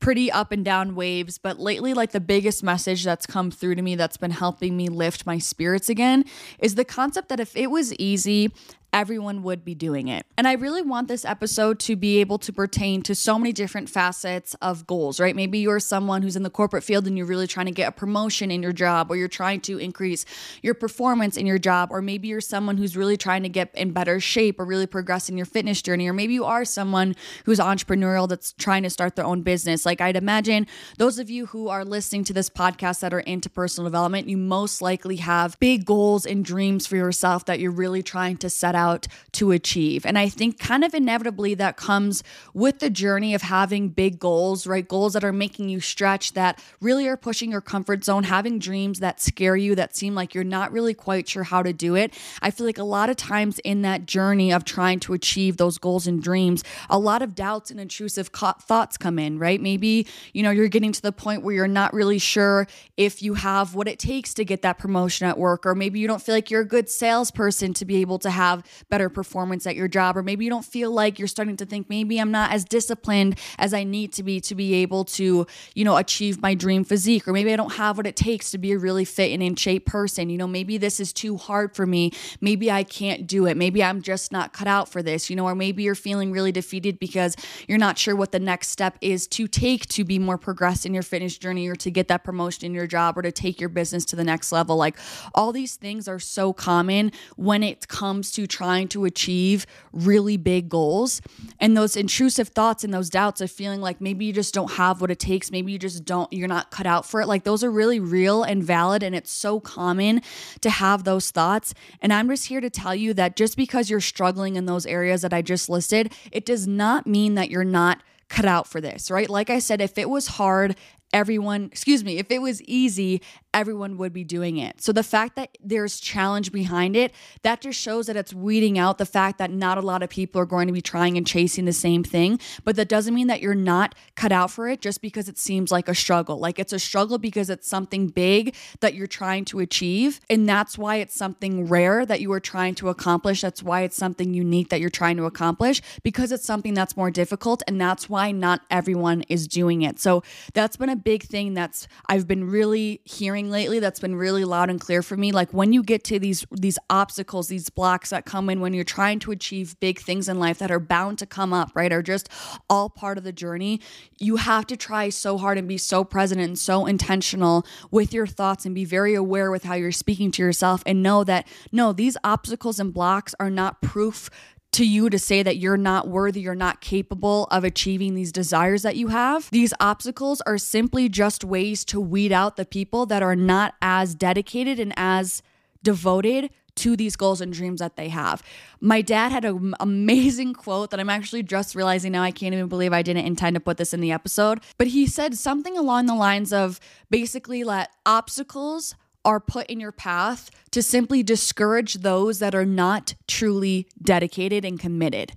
pretty 0.00 0.30
up 0.30 0.52
and 0.52 0.64
down 0.64 0.94
waves. 0.94 1.38
But 1.38 1.58
lately, 1.58 1.94
like 1.94 2.12
the 2.12 2.20
biggest 2.20 2.62
message 2.62 3.04
that's 3.04 3.26
come 3.26 3.50
through 3.50 3.76
to 3.76 3.82
me 3.82 3.94
that's 3.94 4.16
been 4.16 4.30
helping 4.32 4.76
me 4.76 4.88
lift 4.88 5.26
my 5.26 5.38
spirits 5.38 5.88
again 5.88 6.24
is 6.58 6.74
the 6.74 6.84
concept 6.84 7.28
that 7.28 7.40
if 7.40 7.56
it 7.56 7.70
was 7.70 7.94
easy, 7.94 8.52
everyone 8.96 9.42
would 9.42 9.62
be 9.62 9.74
doing 9.74 10.08
it. 10.08 10.24
And 10.38 10.48
I 10.48 10.54
really 10.54 10.80
want 10.80 11.06
this 11.06 11.26
episode 11.26 11.78
to 11.80 11.96
be 11.96 12.16
able 12.16 12.38
to 12.38 12.50
pertain 12.50 13.02
to 13.02 13.14
so 13.14 13.38
many 13.38 13.52
different 13.52 13.90
facets 13.90 14.54
of 14.62 14.86
goals, 14.86 15.20
right? 15.20 15.36
Maybe 15.36 15.58
you're 15.58 15.80
someone 15.80 16.22
who's 16.22 16.34
in 16.34 16.44
the 16.44 16.50
corporate 16.50 16.82
field 16.82 17.06
and 17.06 17.14
you're 17.18 17.26
really 17.26 17.46
trying 17.46 17.66
to 17.66 17.72
get 17.72 17.90
a 17.90 17.92
promotion 17.92 18.50
in 18.50 18.62
your 18.62 18.72
job, 18.72 19.10
or 19.10 19.16
you're 19.16 19.28
trying 19.28 19.60
to 19.60 19.76
increase 19.76 20.24
your 20.62 20.72
performance 20.72 21.36
in 21.36 21.44
your 21.44 21.58
job, 21.58 21.90
or 21.92 22.00
maybe 22.00 22.28
you're 22.28 22.40
someone 22.40 22.78
who's 22.78 22.96
really 22.96 23.18
trying 23.18 23.42
to 23.42 23.50
get 23.50 23.70
in 23.74 23.90
better 23.90 24.18
shape 24.18 24.58
or 24.58 24.64
really 24.64 24.86
progress 24.86 25.28
in 25.28 25.36
your 25.36 25.44
fitness 25.44 25.82
journey, 25.82 26.08
or 26.08 26.14
maybe 26.14 26.32
you 26.32 26.46
are 26.46 26.64
someone 26.64 27.14
who's 27.44 27.58
entrepreneurial 27.58 28.26
that's 28.26 28.52
trying 28.54 28.82
to 28.82 28.88
start 28.88 29.14
their 29.14 29.26
own 29.26 29.42
business. 29.42 29.84
Like 29.84 30.00
I'd 30.00 30.16
imagine 30.16 30.66
those 30.96 31.18
of 31.18 31.28
you 31.28 31.44
who 31.44 31.68
are 31.68 31.84
listening 31.84 32.24
to 32.24 32.32
this 32.32 32.48
podcast 32.48 33.00
that 33.00 33.12
are 33.12 33.20
into 33.20 33.50
personal 33.50 33.86
development, 33.90 34.26
you 34.26 34.38
most 34.38 34.80
likely 34.80 35.16
have 35.16 35.60
big 35.60 35.84
goals 35.84 36.24
and 36.24 36.42
dreams 36.42 36.86
for 36.86 36.96
yourself 36.96 37.44
that 37.44 37.60
you're 37.60 37.70
really 37.70 38.02
trying 38.02 38.38
to 38.38 38.48
set 38.48 38.74
out 38.74 38.85
out 38.86 39.06
to 39.32 39.50
achieve. 39.50 40.06
And 40.06 40.18
I 40.18 40.28
think 40.28 40.58
kind 40.58 40.84
of 40.84 40.94
inevitably 40.94 41.54
that 41.54 41.76
comes 41.76 42.22
with 42.54 42.78
the 42.78 42.90
journey 42.90 43.34
of 43.34 43.42
having 43.42 43.88
big 43.88 44.18
goals, 44.18 44.66
right? 44.66 44.86
Goals 44.86 45.12
that 45.14 45.24
are 45.24 45.32
making 45.32 45.68
you 45.68 45.80
stretch, 45.80 46.32
that 46.34 46.62
really 46.80 47.06
are 47.08 47.16
pushing 47.16 47.50
your 47.50 47.60
comfort 47.60 48.04
zone, 48.04 48.24
having 48.24 48.58
dreams 48.58 49.00
that 49.00 49.20
scare 49.20 49.56
you, 49.56 49.74
that 49.74 49.96
seem 49.96 50.14
like 50.14 50.34
you're 50.34 50.44
not 50.58 50.72
really 50.72 50.94
quite 50.94 51.28
sure 51.28 51.42
how 51.42 51.62
to 51.62 51.72
do 51.72 51.94
it. 51.94 52.14
I 52.42 52.50
feel 52.50 52.66
like 52.66 52.78
a 52.78 52.84
lot 52.84 53.10
of 53.10 53.16
times 53.16 53.58
in 53.60 53.82
that 53.82 54.06
journey 54.06 54.52
of 54.52 54.64
trying 54.64 55.00
to 55.00 55.14
achieve 55.14 55.56
those 55.56 55.78
goals 55.78 56.06
and 56.06 56.22
dreams, 56.22 56.62
a 56.88 56.98
lot 56.98 57.22
of 57.22 57.34
doubts 57.34 57.70
and 57.70 57.80
intrusive 57.80 58.28
thoughts 58.28 58.96
come 58.96 59.18
in, 59.18 59.38
right? 59.38 59.60
Maybe, 59.60 60.06
you 60.32 60.42
know, 60.42 60.50
you're 60.50 60.68
getting 60.68 60.92
to 60.92 61.02
the 61.02 61.12
point 61.12 61.42
where 61.42 61.54
you're 61.54 61.68
not 61.68 61.92
really 61.92 62.18
sure 62.18 62.66
if 62.96 63.22
you 63.22 63.34
have 63.34 63.74
what 63.74 63.88
it 63.88 63.98
takes 63.98 64.34
to 64.34 64.44
get 64.44 64.62
that 64.62 64.78
promotion 64.78 65.26
at 65.26 65.38
work, 65.38 65.66
or 65.66 65.74
maybe 65.74 65.98
you 65.98 66.06
don't 66.06 66.22
feel 66.22 66.34
like 66.34 66.50
you're 66.50 66.62
a 66.62 66.66
good 66.66 66.88
salesperson 66.88 67.72
to 67.74 67.84
be 67.84 67.96
able 68.00 68.18
to 68.18 68.30
have 68.30 68.62
better 68.88 69.08
performance 69.08 69.66
at 69.66 69.76
your 69.76 69.88
job, 69.88 70.16
or 70.16 70.22
maybe 70.22 70.44
you 70.44 70.50
don't 70.50 70.64
feel 70.64 70.90
like 70.90 71.18
you're 71.18 71.28
starting 71.28 71.56
to 71.56 71.66
think 71.66 71.88
maybe 71.88 72.18
I'm 72.18 72.30
not 72.30 72.52
as 72.52 72.64
disciplined 72.64 73.38
as 73.58 73.74
I 73.74 73.84
need 73.84 74.12
to 74.14 74.22
be 74.22 74.40
to 74.40 74.54
be 74.54 74.74
able 74.74 75.04
to, 75.04 75.46
you 75.74 75.84
know, 75.84 75.96
achieve 75.96 76.40
my 76.40 76.54
dream 76.54 76.84
physique, 76.84 77.26
or 77.26 77.32
maybe 77.32 77.52
I 77.52 77.56
don't 77.56 77.74
have 77.74 77.96
what 77.96 78.06
it 78.06 78.16
takes 78.16 78.50
to 78.52 78.58
be 78.58 78.72
a 78.72 78.78
really 78.78 79.04
fit 79.04 79.32
and 79.32 79.42
in 79.42 79.56
shape 79.56 79.86
person. 79.86 80.30
You 80.30 80.38
know, 80.38 80.46
maybe 80.46 80.78
this 80.78 81.00
is 81.00 81.12
too 81.12 81.36
hard 81.36 81.74
for 81.74 81.86
me. 81.86 82.12
Maybe 82.40 82.70
I 82.70 82.82
can't 82.82 83.26
do 83.26 83.46
it. 83.46 83.56
Maybe 83.56 83.82
I'm 83.82 84.02
just 84.02 84.32
not 84.32 84.52
cut 84.52 84.68
out 84.68 84.88
for 84.88 85.02
this, 85.02 85.30
you 85.30 85.36
know, 85.36 85.44
or 85.44 85.54
maybe 85.54 85.82
you're 85.82 85.94
feeling 85.94 86.32
really 86.32 86.52
defeated 86.52 86.98
because 86.98 87.36
you're 87.68 87.78
not 87.78 87.98
sure 87.98 88.16
what 88.16 88.32
the 88.32 88.38
next 88.38 88.68
step 88.68 88.96
is 89.00 89.26
to 89.28 89.46
take 89.48 89.86
to 89.86 90.04
be 90.04 90.18
more 90.18 90.38
progressed 90.38 90.86
in 90.86 90.94
your 90.94 91.02
fitness 91.02 91.38
journey 91.38 91.68
or 91.68 91.76
to 91.76 91.90
get 91.90 92.08
that 92.08 92.24
promotion 92.24 92.66
in 92.66 92.74
your 92.74 92.86
job 92.86 93.16
or 93.18 93.22
to 93.22 93.32
take 93.32 93.60
your 93.60 93.68
business 93.68 94.04
to 94.06 94.16
the 94.16 94.24
next 94.24 94.52
level. 94.52 94.76
Like 94.76 94.98
all 95.34 95.52
these 95.52 95.76
things 95.76 96.08
are 96.08 96.18
so 96.18 96.52
common 96.52 97.12
when 97.36 97.62
it 97.62 97.88
comes 97.88 98.30
to 98.32 98.46
trying 98.56 98.88
to 98.88 99.04
achieve 99.04 99.66
really 99.92 100.38
big 100.38 100.70
goals. 100.70 101.20
And 101.60 101.76
those 101.76 101.94
intrusive 101.94 102.48
thoughts 102.48 102.84
and 102.84 102.94
those 102.94 103.10
doubts 103.10 103.42
of 103.42 103.50
feeling 103.50 103.82
like 103.82 104.00
maybe 104.00 104.24
you 104.24 104.32
just 104.32 104.54
don't 104.54 104.72
have 104.72 105.02
what 105.02 105.10
it 105.10 105.18
takes, 105.18 105.50
maybe 105.50 105.72
you 105.72 105.78
just 105.78 106.06
don't, 106.06 106.32
you're 106.32 106.48
not 106.48 106.70
cut 106.70 106.86
out 106.86 107.04
for 107.04 107.20
it. 107.20 107.26
Like 107.26 107.44
those 107.44 107.62
are 107.62 107.70
really 107.70 108.00
real 108.00 108.42
and 108.42 108.64
valid. 108.64 109.02
And 109.02 109.14
it's 109.14 109.30
so 109.30 109.60
common 109.60 110.22
to 110.62 110.70
have 110.70 111.04
those 111.04 111.30
thoughts. 111.30 111.74
And 112.00 112.14
I'm 112.14 112.30
just 112.30 112.46
here 112.46 112.62
to 112.62 112.70
tell 112.70 112.94
you 112.94 113.12
that 113.12 113.36
just 113.36 113.58
because 113.58 113.90
you're 113.90 114.00
struggling 114.00 114.56
in 114.56 114.64
those 114.64 114.86
areas 114.86 115.20
that 115.20 115.34
I 115.34 115.42
just 115.42 115.68
listed, 115.68 116.14
it 116.32 116.46
does 116.46 116.66
not 116.66 117.06
mean 117.06 117.34
that 117.34 117.50
you're 117.50 117.62
not 117.62 118.02
cut 118.28 118.46
out 118.46 118.66
for 118.66 118.80
this, 118.80 119.10
right? 119.10 119.28
Like 119.28 119.50
I 119.50 119.58
said, 119.58 119.82
if 119.82 119.98
it 119.98 120.08
was 120.08 120.26
hard, 120.26 120.76
everyone, 121.12 121.64
excuse 121.66 122.02
me, 122.02 122.18
if 122.18 122.30
it 122.30 122.40
was 122.40 122.62
easy, 122.62 123.22
everyone 123.56 123.96
would 123.96 124.12
be 124.12 124.22
doing 124.22 124.58
it. 124.58 124.82
So 124.82 124.92
the 124.92 125.02
fact 125.02 125.34
that 125.36 125.56
there's 125.64 125.98
challenge 125.98 126.52
behind 126.52 126.94
it, 126.94 127.12
that 127.40 127.62
just 127.62 127.80
shows 127.80 128.06
that 128.06 128.14
it's 128.14 128.34
weeding 128.34 128.78
out 128.78 128.98
the 128.98 129.06
fact 129.06 129.38
that 129.38 129.50
not 129.50 129.78
a 129.78 129.80
lot 129.80 130.02
of 130.02 130.10
people 130.10 130.38
are 130.42 130.46
going 130.46 130.66
to 130.66 130.74
be 130.74 130.82
trying 130.82 131.16
and 131.16 131.26
chasing 131.26 131.64
the 131.64 131.72
same 131.72 132.04
thing. 132.04 132.38
But 132.64 132.76
that 132.76 132.90
doesn't 132.90 133.14
mean 133.14 133.28
that 133.28 133.40
you're 133.40 133.54
not 133.54 133.94
cut 134.14 134.30
out 134.30 134.50
for 134.50 134.68
it 134.68 134.82
just 134.82 135.00
because 135.00 135.26
it 135.26 135.38
seems 135.38 135.72
like 135.72 135.88
a 135.88 135.94
struggle. 135.94 136.38
Like 136.38 136.58
it's 136.58 136.74
a 136.74 136.78
struggle 136.78 137.16
because 137.16 137.48
it's 137.48 137.66
something 137.66 138.08
big 138.08 138.54
that 138.80 138.92
you're 138.92 139.06
trying 139.06 139.46
to 139.46 139.60
achieve. 139.60 140.20
And 140.28 140.46
that's 140.46 140.76
why 140.76 140.96
it's 140.96 141.14
something 141.14 141.66
rare 141.66 142.04
that 142.04 142.20
you 142.20 142.30
are 142.32 142.40
trying 142.40 142.74
to 142.76 142.90
accomplish. 142.90 143.40
That's 143.40 143.62
why 143.62 143.80
it's 143.82 143.96
something 143.96 144.34
unique 144.34 144.68
that 144.68 144.80
you're 144.80 144.90
trying 144.90 145.16
to 145.16 145.24
accomplish 145.24 145.80
because 146.02 146.30
it's 146.30 146.44
something 146.44 146.74
that's 146.74 146.94
more 146.94 147.10
difficult. 147.10 147.62
And 147.66 147.80
that's 147.80 148.06
why 148.10 148.32
not 148.32 148.60
everyone 148.70 149.22
is 149.30 149.48
doing 149.48 149.80
it. 149.80 149.98
So 149.98 150.22
that's 150.52 150.76
been 150.76 150.90
a 150.90 150.96
big 150.96 151.22
thing 151.22 151.54
that's 151.54 151.88
I've 152.06 152.28
been 152.28 152.50
really 152.50 153.00
hearing 153.04 153.45
lately 153.50 153.78
that's 153.78 154.00
been 154.00 154.16
really 154.16 154.44
loud 154.44 154.70
and 154.70 154.80
clear 154.80 155.02
for 155.02 155.16
me. 155.16 155.32
Like 155.32 155.52
when 155.52 155.72
you 155.72 155.82
get 155.82 156.04
to 156.04 156.18
these 156.18 156.46
these 156.50 156.78
obstacles 156.90 157.48
these 157.48 157.70
blocks 157.70 158.10
that 158.10 158.24
come 158.24 158.50
in 158.50 158.60
when 158.60 158.72
you're 158.72 158.84
trying 158.84 159.18
to 159.20 159.30
achieve 159.30 159.78
big 159.80 159.98
things 159.98 160.28
in 160.28 160.38
life 160.38 160.58
that 160.58 160.70
are 160.70 160.80
bound 160.80 161.18
to 161.18 161.26
come 161.26 161.52
up 161.52 161.70
right 161.74 161.92
are 161.92 162.02
just 162.02 162.28
all 162.68 162.88
part 162.88 163.18
of 163.18 163.24
the 163.24 163.32
journey 163.32 163.80
you 164.18 164.36
have 164.36 164.66
to 164.66 164.76
try 164.76 165.08
so 165.08 165.38
hard 165.38 165.58
and 165.58 165.68
be 165.68 165.78
so 165.78 166.04
present 166.04 166.40
and 166.40 166.58
so 166.58 166.86
intentional 166.86 167.66
with 167.90 168.12
your 168.12 168.26
thoughts 168.26 168.64
and 168.64 168.74
be 168.74 168.84
very 168.84 169.14
aware 169.14 169.50
with 169.50 169.64
how 169.64 169.74
you're 169.74 169.92
speaking 169.92 170.30
to 170.30 170.42
yourself 170.42 170.82
and 170.86 171.02
know 171.02 171.24
that 171.24 171.46
no 171.72 171.92
these 171.92 172.16
obstacles 172.24 172.78
and 172.80 172.92
blocks 172.92 173.34
are 173.38 173.50
not 173.50 173.80
proof 173.82 174.30
to 174.76 174.86
you 174.86 175.08
to 175.08 175.18
say 175.18 175.42
that 175.42 175.56
you're 175.56 175.78
not 175.78 176.06
worthy, 176.06 176.42
you're 176.42 176.54
not 176.54 176.82
capable 176.82 177.44
of 177.50 177.64
achieving 177.64 178.14
these 178.14 178.30
desires 178.30 178.82
that 178.82 178.94
you 178.94 179.08
have. 179.08 179.50
These 179.50 179.72
obstacles 179.80 180.42
are 180.42 180.58
simply 180.58 181.08
just 181.08 181.44
ways 181.44 181.82
to 181.86 181.98
weed 181.98 182.30
out 182.30 182.56
the 182.56 182.66
people 182.66 183.06
that 183.06 183.22
are 183.22 183.34
not 183.34 183.74
as 183.80 184.14
dedicated 184.14 184.78
and 184.78 184.92
as 184.94 185.42
devoted 185.82 186.50
to 186.74 186.94
these 186.94 187.16
goals 187.16 187.40
and 187.40 187.54
dreams 187.54 187.80
that 187.80 187.96
they 187.96 188.10
have. 188.10 188.42
My 188.78 189.00
dad 189.00 189.32
had 189.32 189.46
an 189.46 189.72
amazing 189.80 190.52
quote 190.52 190.90
that 190.90 191.00
I'm 191.00 191.08
actually 191.08 191.42
just 191.42 191.74
realizing 191.74 192.12
now. 192.12 192.22
I 192.22 192.30
can't 192.30 192.52
even 192.52 192.68
believe 192.68 192.92
I 192.92 193.00
didn't 193.00 193.24
intend 193.24 193.54
to 193.54 193.60
put 193.60 193.78
this 193.78 193.94
in 193.94 194.00
the 194.02 194.12
episode, 194.12 194.60
but 194.76 194.88
he 194.88 195.06
said 195.06 195.38
something 195.38 195.78
along 195.78 196.04
the 196.04 196.14
lines 196.14 196.52
of 196.52 196.80
basically 197.08 197.64
let 197.64 197.92
obstacles 198.04 198.94
are 199.26 199.40
put 199.40 199.66
in 199.66 199.80
your 199.80 199.92
path 199.92 200.50
to 200.70 200.82
simply 200.82 201.22
discourage 201.22 201.94
those 201.94 202.38
that 202.38 202.54
are 202.54 202.64
not 202.64 203.14
truly 203.26 203.88
dedicated 204.00 204.64
and 204.64 204.78
committed. 204.78 205.32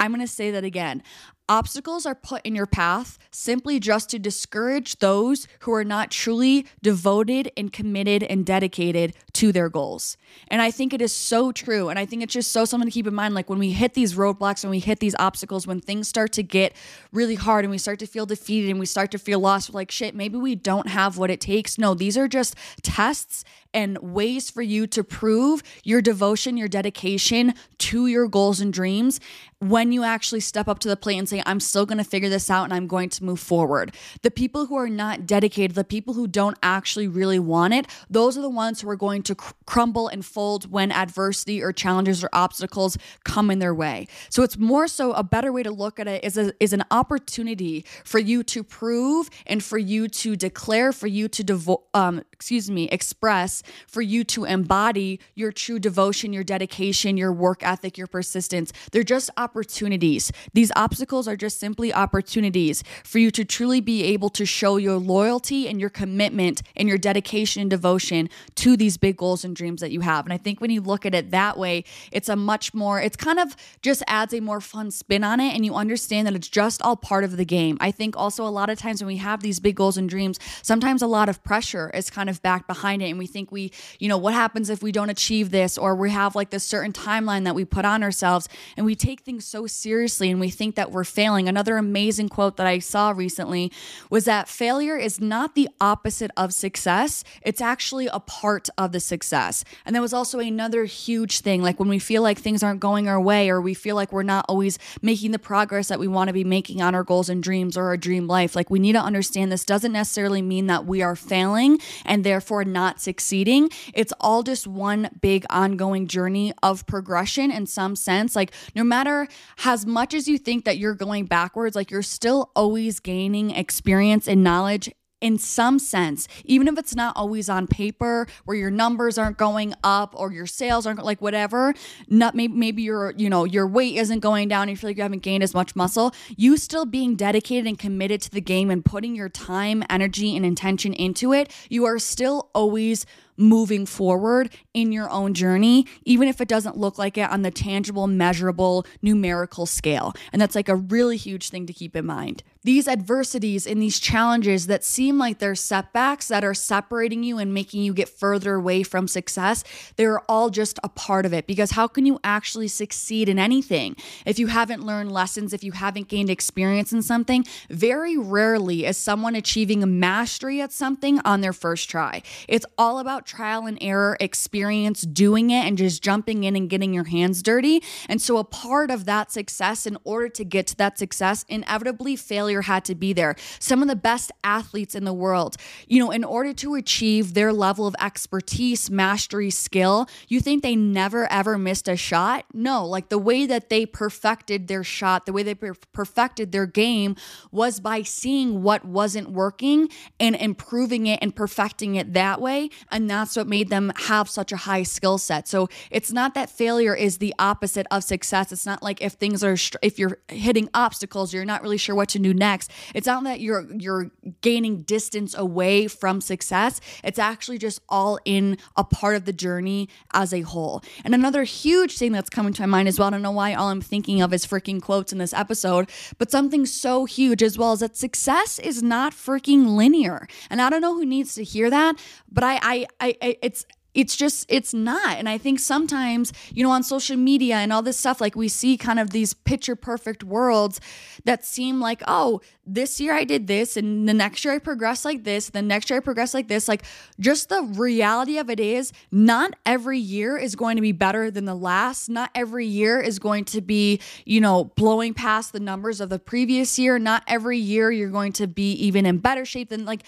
I'm 0.00 0.10
going 0.10 0.26
to 0.26 0.32
say 0.32 0.50
that 0.50 0.64
again. 0.64 1.02
Obstacles 1.48 2.04
are 2.06 2.14
put 2.14 2.44
in 2.44 2.56
your 2.56 2.66
path 2.66 3.18
simply 3.30 3.78
just 3.78 4.10
to 4.10 4.18
discourage 4.18 4.98
those 4.98 5.46
who 5.60 5.72
are 5.72 5.84
not 5.84 6.10
truly 6.10 6.66
devoted 6.82 7.52
and 7.56 7.72
committed 7.72 8.24
and 8.24 8.44
dedicated 8.44 9.14
to 9.32 9.52
their 9.52 9.68
goals. 9.68 10.16
And 10.48 10.60
I 10.60 10.72
think 10.72 10.92
it 10.92 11.00
is 11.00 11.14
so 11.14 11.52
true. 11.52 11.88
And 11.88 11.98
I 11.98 12.06
think 12.06 12.22
it's 12.22 12.32
just 12.32 12.50
so 12.50 12.64
something 12.64 12.88
to 12.88 12.92
keep 12.92 13.06
in 13.06 13.14
mind. 13.14 13.34
Like 13.34 13.48
when 13.48 13.60
we 13.60 13.70
hit 13.70 13.94
these 13.94 14.14
roadblocks, 14.14 14.64
when 14.64 14.70
we 14.70 14.80
hit 14.80 14.98
these 14.98 15.14
obstacles, 15.18 15.66
when 15.66 15.80
things 15.80 16.08
start 16.08 16.32
to 16.32 16.42
get 16.42 16.74
really 17.12 17.36
hard 17.36 17.64
and 17.64 17.70
we 17.70 17.78
start 17.78 18.00
to 18.00 18.06
feel 18.06 18.26
defeated 18.26 18.70
and 18.70 18.80
we 18.80 18.86
start 18.86 19.12
to 19.12 19.18
feel 19.18 19.38
lost, 19.38 19.72
like, 19.72 19.90
shit, 19.90 20.14
maybe 20.14 20.36
we 20.38 20.56
don't 20.56 20.88
have 20.88 21.16
what 21.16 21.30
it 21.30 21.40
takes. 21.40 21.78
No, 21.78 21.94
these 21.94 22.16
are 22.18 22.26
just 22.26 22.56
tests 22.82 23.44
and 23.72 23.98
ways 23.98 24.50
for 24.50 24.62
you 24.62 24.86
to 24.86 25.04
prove 25.04 25.62
your 25.84 26.00
devotion, 26.00 26.56
your 26.56 26.68
dedication 26.68 27.52
to 27.78 28.06
your 28.06 28.26
goals 28.26 28.58
and 28.58 28.72
dreams 28.72 29.20
when 29.58 29.92
you 29.92 30.02
actually 30.02 30.40
step 30.40 30.66
up 30.68 30.78
to 30.78 30.88
the 30.88 30.96
plate 30.96 31.18
and 31.18 31.28
say, 31.28 31.35
I'm 31.44 31.60
still 31.60 31.86
going 31.86 31.98
to 31.98 32.04
figure 32.04 32.28
this 32.28 32.50
out 32.50 32.64
and 32.64 32.72
I'm 32.72 32.86
going 32.86 33.08
to 33.10 33.24
move 33.24 33.40
forward. 33.40 33.94
The 34.22 34.30
people 34.30 34.66
who 34.66 34.76
are 34.76 34.88
not 34.88 35.26
dedicated, 35.26 35.74
the 35.74 35.84
people 35.84 36.14
who 36.14 36.26
don't 36.26 36.56
actually 36.62 37.08
really 37.08 37.38
want 37.38 37.74
it, 37.74 37.86
those 38.08 38.38
are 38.38 38.42
the 38.42 38.50
ones 38.50 38.80
who 38.80 38.88
are 38.88 38.96
going 38.96 39.22
to 39.24 39.34
cr- 39.34 39.52
crumble 39.66 40.08
and 40.08 40.24
fold 40.24 40.70
when 40.70 40.92
adversity 40.92 41.62
or 41.62 41.72
challenges 41.72 42.22
or 42.22 42.30
obstacles 42.32 42.96
come 43.24 43.50
in 43.50 43.58
their 43.58 43.74
way. 43.74 44.06
So 44.30 44.42
it's 44.42 44.56
more 44.56 44.88
so 44.88 45.12
a 45.12 45.22
better 45.22 45.52
way 45.52 45.62
to 45.62 45.70
look 45.70 45.98
at 46.00 46.08
it 46.08 46.24
is, 46.24 46.36
a, 46.38 46.52
is 46.60 46.72
an 46.72 46.84
opportunity 46.90 47.84
for 48.04 48.18
you 48.18 48.42
to 48.44 48.62
prove 48.62 49.28
and 49.46 49.62
for 49.62 49.78
you 49.78 50.08
to 50.08 50.36
declare, 50.36 50.92
for 50.92 51.06
you 51.06 51.28
to 51.28 51.44
devo- 51.44 51.82
um, 51.94 52.22
excuse 52.32 52.70
me, 52.70 52.88
express, 52.88 53.62
for 53.86 54.02
you 54.02 54.24
to 54.24 54.44
embody 54.44 55.20
your 55.34 55.52
true 55.52 55.78
devotion, 55.78 56.32
your 56.32 56.44
dedication, 56.44 57.16
your 57.16 57.32
work 57.32 57.62
ethic, 57.62 57.98
your 57.98 58.06
persistence. 58.06 58.72
They're 58.92 59.02
just 59.02 59.30
opportunities. 59.36 60.32
These 60.52 60.72
obstacles 60.76 61.25
goals 61.26 61.32
are 61.32 61.36
just 61.36 61.58
simply 61.58 61.92
opportunities 61.92 62.84
for 63.04 63.18
you 63.18 63.30
to 63.32 63.44
truly 63.44 63.80
be 63.80 64.04
able 64.04 64.30
to 64.30 64.46
show 64.46 64.76
your 64.76 64.98
loyalty 64.98 65.68
and 65.68 65.80
your 65.80 65.90
commitment 65.90 66.62
and 66.76 66.88
your 66.88 66.98
dedication 66.98 67.62
and 67.62 67.70
devotion 67.70 68.28
to 68.54 68.76
these 68.76 68.96
big 68.96 69.16
goals 69.16 69.44
and 69.44 69.56
dreams 69.56 69.80
that 69.80 69.90
you 69.90 70.00
have. 70.02 70.24
And 70.24 70.32
I 70.32 70.38
think 70.38 70.60
when 70.60 70.70
you 70.70 70.80
look 70.80 71.04
at 71.04 71.14
it 71.14 71.30
that 71.32 71.58
way, 71.58 71.84
it's 72.12 72.28
a 72.28 72.36
much 72.36 72.72
more, 72.74 73.00
it's 73.00 73.16
kind 73.16 73.38
of 73.38 73.56
just 73.82 74.02
adds 74.06 74.32
a 74.34 74.40
more 74.40 74.60
fun 74.60 74.90
spin 74.90 75.24
on 75.24 75.40
it. 75.40 75.54
And 75.54 75.64
you 75.64 75.74
understand 75.74 76.26
that 76.26 76.34
it's 76.34 76.48
just 76.48 76.80
all 76.82 76.96
part 76.96 77.24
of 77.24 77.36
the 77.36 77.44
game. 77.44 77.76
I 77.80 77.90
think 77.90 78.16
also 78.16 78.46
a 78.46 78.50
lot 78.50 78.70
of 78.70 78.78
times 78.78 79.02
when 79.02 79.08
we 79.08 79.16
have 79.16 79.42
these 79.42 79.58
big 79.60 79.76
goals 79.76 79.96
and 79.96 80.08
dreams, 80.08 80.38
sometimes 80.62 81.02
a 81.02 81.06
lot 81.06 81.28
of 81.28 81.42
pressure 81.42 81.90
is 81.94 82.10
kind 82.10 82.30
of 82.30 82.40
backed 82.42 82.68
behind 82.68 83.02
it. 83.02 83.10
And 83.10 83.18
we 83.18 83.26
think 83.26 83.50
we, 83.50 83.72
you 83.98 84.08
know, 84.08 84.18
what 84.18 84.34
happens 84.34 84.70
if 84.70 84.82
we 84.82 84.92
don't 84.92 85.10
achieve 85.10 85.50
this 85.50 85.76
or 85.76 85.94
we 85.94 86.10
have 86.10 86.34
like 86.36 86.50
this 86.50 86.64
certain 86.64 86.92
timeline 86.92 87.44
that 87.44 87.54
we 87.54 87.64
put 87.64 87.84
on 87.84 88.02
ourselves 88.02 88.48
and 88.76 88.86
we 88.86 88.94
take 88.94 89.20
things 89.20 89.44
so 89.44 89.66
seriously 89.66 90.30
and 90.30 90.38
we 90.38 90.50
think 90.50 90.76
that 90.76 90.92
we're 90.92 91.04
failing. 91.16 91.48
Another 91.48 91.78
amazing 91.78 92.28
quote 92.28 92.58
that 92.58 92.66
I 92.66 92.78
saw 92.78 93.10
recently 93.10 93.72
was 94.10 94.26
that 94.26 94.50
failure 94.50 94.98
is 94.98 95.18
not 95.18 95.54
the 95.54 95.70
opposite 95.80 96.30
of 96.36 96.52
success, 96.52 97.24
it's 97.40 97.62
actually 97.62 98.06
a 98.12 98.20
part 98.20 98.68
of 98.76 98.92
the 98.92 99.00
success. 99.00 99.64
And 99.86 99.94
there 99.94 100.02
was 100.02 100.12
also 100.12 100.38
another 100.38 100.84
huge 100.84 101.40
thing 101.40 101.62
like 101.62 101.80
when 101.80 101.88
we 101.88 101.98
feel 101.98 102.22
like 102.22 102.38
things 102.38 102.62
aren't 102.62 102.80
going 102.80 103.08
our 103.08 103.18
way 103.18 103.48
or 103.48 103.62
we 103.62 103.72
feel 103.72 103.96
like 103.96 104.12
we're 104.12 104.22
not 104.22 104.44
always 104.46 104.78
making 105.00 105.30
the 105.30 105.38
progress 105.38 105.88
that 105.88 105.98
we 105.98 106.06
want 106.06 106.28
to 106.28 106.34
be 106.34 106.44
making 106.44 106.82
on 106.82 106.94
our 106.94 107.02
goals 107.02 107.30
and 107.30 107.42
dreams 107.42 107.78
or 107.78 107.84
our 107.86 107.96
dream 107.96 108.26
life, 108.26 108.54
like 108.54 108.68
we 108.68 108.78
need 108.78 108.92
to 108.92 109.00
understand 109.00 109.50
this 109.50 109.64
doesn't 109.64 109.92
necessarily 109.92 110.42
mean 110.42 110.66
that 110.66 110.84
we 110.84 111.00
are 111.00 111.16
failing 111.16 111.78
and 112.04 112.24
therefore 112.24 112.62
not 112.62 113.00
succeeding. 113.00 113.70
It's 113.94 114.12
all 114.20 114.42
just 114.42 114.66
one 114.66 115.08
big 115.22 115.46
ongoing 115.48 116.08
journey 116.08 116.52
of 116.62 116.86
progression 116.86 117.50
in 117.50 117.64
some 117.64 117.96
sense. 117.96 118.36
Like, 118.36 118.52
no 118.74 118.84
matter 118.84 119.28
as 119.64 119.86
much 119.86 120.12
as 120.12 120.28
you 120.28 120.36
think 120.36 120.66
that 120.66 120.76
you're 120.76 120.94
going 121.06 121.26
backwards, 121.26 121.76
like, 121.76 121.90
you're 121.90 122.02
still 122.02 122.50
always 122.56 123.00
gaining 123.00 123.50
experience 123.50 124.26
and 124.26 124.42
knowledge 124.42 124.90
in 125.20 125.38
some 125.38 125.78
sense, 125.78 126.28
even 126.44 126.68
if 126.68 126.78
it's 126.78 126.94
not 126.94 127.16
always 127.16 127.48
on 127.48 127.66
paper 127.66 128.26
where 128.44 128.56
your 128.56 128.70
numbers 128.70 129.16
aren't 129.16 129.38
going 129.38 129.72
up 129.82 130.14
or 130.14 130.30
your 130.30 130.46
sales 130.46 130.86
aren't 130.86 131.02
like 131.02 131.22
whatever, 131.22 131.72
not 132.08 132.34
maybe 132.34 132.52
maybe 132.52 132.82
your 132.82 133.14
you 133.16 133.30
know 133.30 133.44
your 133.44 133.66
weight 133.66 133.96
isn't 133.96 134.20
going 134.20 134.46
down, 134.46 134.68
you 134.68 134.76
feel 134.76 134.90
like 134.90 134.96
you 134.96 135.02
haven't 135.02 135.22
gained 135.22 135.42
as 135.42 135.54
much 135.54 135.74
muscle, 135.74 136.14
you 136.36 136.58
still 136.58 136.84
being 136.84 137.16
dedicated 137.16 137.66
and 137.66 137.78
committed 137.78 138.20
to 138.20 138.30
the 138.30 138.42
game 138.42 138.70
and 138.70 138.84
putting 138.84 139.16
your 139.16 139.30
time, 139.30 139.82
energy, 139.88 140.36
and 140.36 140.44
intention 140.44 140.92
into 140.92 141.32
it, 141.32 141.50
you 141.70 141.86
are 141.86 141.98
still 141.98 142.50
always 142.54 143.06
moving 143.36 143.86
forward 143.86 144.50
in 144.74 144.92
your 144.92 145.10
own 145.10 145.34
journey, 145.34 145.86
even 146.04 146.28
if 146.28 146.40
it 146.40 146.48
doesn't 146.48 146.76
look 146.76 146.98
like 146.98 147.18
it 147.18 147.30
on 147.30 147.42
the 147.42 147.50
tangible, 147.50 148.06
measurable, 148.06 148.86
numerical 149.02 149.66
scale. 149.66 150.14
And 150.32 150.40
that's 150.40 150.54
like 150.54 150.68
a 150.68 150.76
really 150.76 151.16
huge 151.16 151.50
thing 151.50 151.66
to 151.66 151.72
keep 151.72 151.96
in 151.96 152.06
mind. 152.06 152.42
These 152.64 152.88
adversities 152.88 153.64
and 153.64 153.80
these 153.80 154.00
challenges 154.00 154.66
that 154.66 154.82
seem 154.82 155.18
like 155.18 155.38
they're 155.38 155.54
setbacks 155.54 156.26
that 156.28 156.42
are 156.42 156.52
separating 156.52 157.22
you 157.22 157.38
and 157.38 157.54
making 157.54 157.82
you 157.82 157.94
get 157.94 158.08
further 158.08 158.56
away 158.56 158.82
from 158.82 159.06
success, 159.06 159.62
they're 159.94 160.18
all 160.28 160.50
just 160.50 160.80
a 160.82 160.88
part 160.88 161.24
of 161.24 161.32
it. 161.32 161.46
Because 161.46 161.70
how 161.70 161.86
can 161.86 162.06
you 162.06 162.18
actually 162.24 162.66
succeed 162.66 163.28
in 163.28 163.38
anything 163.38 163.94
if 164.24 164.40
you 164.40 164.48
haven't 164.48 164.84
learned 164.84 165.12
lessons, 165.12 165.52
if 165.52 165.62
you 165.62 165.72
haven't 165.72 166.08
gained 166.08 166.28
experience 166.28 166.92
in 166.92 167.02
something? 167.02 167.44
Very 167.70 168.16
rarely 168.16 168.84
is 168.84 168.96
someone 168.96 169.36
achieving 169.36 169.84
a 169.84 169.86
mastery 169.86 170.60
at 170.60 170.72
something 170.72 171.20
on 171.20 171.42
their 171.42 171.52
first 171.52 171.88
try. 171.88 172.20
It's 172.48 172.66
all 172.76 172.98
about 172.98 173.25
trial 173.26 173.66
and 173.66 173.78
error 173.80 174.16
experience 174.20 175.02
doing 175.02 175.50
it 175.50 175.64
and 175.64 175.76
just 175.76 176.02
jumping 176.02 176.44
in 176.44 176.56
and 176.56 176.70
getting 176.70 176.94
your 176.94 177.04
hands 177.04 177.42
dirty. 177.42 177.82
And 178.08 178.20
so, 178.20 178.38
a 178.38 178.44
part 178.44 178.90
of 178.90 179.04
that 179.04 179.32
success, 179.32 179.86
in 179.86 179.98
order 180.04 180.28
to 180.30 180.44
get 180.44 180.66
to 180.68 180.76
that 180.76 180.98
success, 180.98 181.44
inevitably 181.48 182.16
failure 182.16 182.62
had 182.62 182.84
to 182.86 182.94
be 182.94 183.12
there. 183.12 183.36
Some 183.58 183.82
of 183.82 183.88
the 183.88 183.96
best 183.96 184.32
athletes 184.44 184.94
in 184.94 185.04
the 185.04 185.12
world, 185.12 185.56
you 185.86 185.98
know, 185.98 186.10
in 186.10 186.24
order 186.24 186.52
to 186.54 186.74
achieve 186.74 187.34
their 187.34 187.52
level 187.52 187.86
of 187.86 187.94
expertise, 188.00 188.90
mastery, 188.90 189.50
skill, 189.50 190.06
you 190.28 190.40
think 190.40 190.62
they 190.62 190.76
never 190.76 191.30
ever 191.30 191.58
missed 191.58 191.88
a 191.88 191.96
shot? 191.96 192.44
No, 192.52 192.86
like 192.86 193.08
the 193.08 193.18
way 193.18 193.46
that 193.46 193.68
they 193.70 193.86
perfected 193.86 194.68
their 194.68 194.84
shot, 194.84 195.26
the 195.26 195.32
way 195.32 195.42
they 195.42 195.54
perfected 195.54 196.52
their 196.52 196.66
game 196.66 197.16
was 197.50 197.80
by 197.80 198.02
seeing 198.02 198.62
what 198.62 198.84
wasn't 198.84 199.30
working 199.30 199.88
and 200.20 200.36
improving 200.36 201.06
it 201.06 201.18
and 201.22 201.34
perfecting 201.34 201.96
it 201.96 202.12
that 202.14 202.40
way. 202.40 202.70
And 202.90 203.08
that's 203.16 203.36
what 203.36 203.46
made 203.46 203.70
them 203.70 203.92
have 203.96 204.28
such 204.28 204.52
a 204.52 204.56
high 204.56 204.82
skill 204.82 205.18
set. 205.18 205.48
So 205.48 205.68
it's 205.90 206.12
not 206.12 206.34
that 206.34 206.50
failure 206.50 206.94
is 206.94 207.18
the 207.18 207.34
opposite 207.38 207.86
of 207.90 208.04
success. 208.04 208.52
It's 208.52 208.66
not 208.66 208.82
like 208.82 209.00
if 209.00 209.14
things 209.14 209.42
are 209.42 209.56
if 209.82 209.98
you're 209.98 210.18
hitting 210.28 210.68
obstacles, 210.74 211.32
you're 211.32 211.44
not 211.44 211.62
really 211.62 211.78
sure 211.78 211.94
what 211.94 212.08
to 212.10 212.18
do 212.18 212.34
next. 212.34 212.70
It's 212.94 213.06
not 213.06 213.24
that 213.24 213.40
you're 213.40 213.66
you're 213.72 214.10
gaining 214.40 214.82
distance 214.82 215.34
away 215.36 215.88
from 215.88 216.20
success. 216.20 216.80
It's 217.02 217.18
actually 217.18 217.58
just 217.58 217.80
all 217.88 218.18
in 218.24 218.58
a 218.76 218.84
part 218.84 219.16
of 219.16 219.24
the 219.24 219.32
journey 219.32 219.88
as 220.12 220.34
a 220.34 220.42
whole. 220.42 220.82
And 221.04 221.14
another 221.14 221.44
huge 221.44 221.96
thing 221.98 222.12
that's 222.12 222.30
coming 222.30 222.52
to 222.54 222.62
my 222.62 222.66
mind 222.66 222.88
as 222.88 222.98
well. 222.98 223.08
I 223.08 223.12
don't 223.12 223.22
know 223.22 223.30
why 223.30 223.54
all 223.54 223.68
I'm 223.68 223.80
thinking 223.80 224.20
of 224.20 224.32
is 224.32 224.44
freaking 224.44 224.82
quotes 224.82 225.12
in 225.12 225.18
this 225.18 225.32
episode, 225.32 225.88
but 226.18 226.30
something 226.30 226.66
so 226.66 227.04
huge 227.04 227.42
as 227.42 227.56
well 227.56 227.72
is 227.72 227.80
that 227.80 227.96
success 227.96 228.58
is 228.58 228.82
not 228.82 229.12
freaking 229.12 229.76
linear. 229.76 230.26
And 230.50 230.60
I 230.60 230.68
don't 230.70 230.80
know 230.80 230.94
who 230.94 231.06
needs 231.06 231.34
to 231.36 231.44
hear 231.44 231.70
that, 231.70 231.96
but 232.30 232.44
I 232.44 232.56
I, 232.62 232.86
I 233.00 233.05
I, 233.20 233.36
it's 233.42 233.66
it's 233.96 234.14
just 234.14 234.44
it's 234.48 234.74
not. 234.74 235.16
And 235.16 235.28
i 235.28 235.38
think 235.38 235.58
sometimes 235.58 236.32
you 236.52 236.62
know 236.62 236.70
on 236.70 236.82
social 236.82 237.16
media 237.16 237.56
and 237.56 237.72
all 237.72 237.82
this 237.82 237.96
stuff 237.96 238.20
like 238.20 238.36
we 238.36 238.48
see 238.48 238.76
kind 238.76 239.00
of 239.00 239.10
these 239.10 239.32
picture 239.32 239.74
perfect 239.74 240.22
worlds 240.22 240.80
that 241.24 241.44
seem 241.44 241.80
like 241.80 242.02
oh 242.06 242.40
this 242.66 243.00
year 243.00 243.14
i 243.14 243.24
did 243.24 243.46
this 243.46 243.76
and 243.76 244.08
the 244.08 244.12
next 244.12 244.44
year 244.44 244.54
i 244.54 244.58
progressed 244.58 245.04
like 245.04 245.24
this 245.24 245.50
the 245.50 245.62
next 245.62 245.88
year 245.88 245.98
i 245.98 246.00
progressed 246.00 246.34
like 246.34 246.48
this. 246.48 246.68
Like 246.68 246.84
just 247.18 247.48
the 247.48 247.62
reality 247.62 248.38
of 248.38 248.50
it 248.50 248.60
is 248.60 248.92
not 249.10 249.54
every 249.64 249.98
year 249.98 250.36
is 250.36 250.54
going 250.54 250.76
to 250.76 250.82
be 250.82 250.92
better 250.92 251.30
than 251.30 251.46
the 251.46 251.54
last. 251.54 252.10
Not 252.10 252.30
every 252.34 252.66
year 252.66 253.00
is 253.00 253.18
going 253.18 253.44
to 253.46 253.62
be 253.62 254.00
you 254.26 254.40
know 254.40 254.64
blowing 254.76 255.14
past 255.14 255.52
the 255.52 255.60
numbers 255.60 256.00
of 256.00 256.10
the 256.10 256.18
previous 256.18 256.78
year. 256.78 256.98
Not 256.98 257.22
every 257.26 257.58
year 257.58 257.90
you're 257.90 258.10
going 258.10 258.32
to 258.34 258.46
be 258.46 258.72
even 258.72 259.06
in 259.06 259.18
better 259.18 259.44
shape 259.44 259.70
than 259.70 259.84
like 259.86 260.02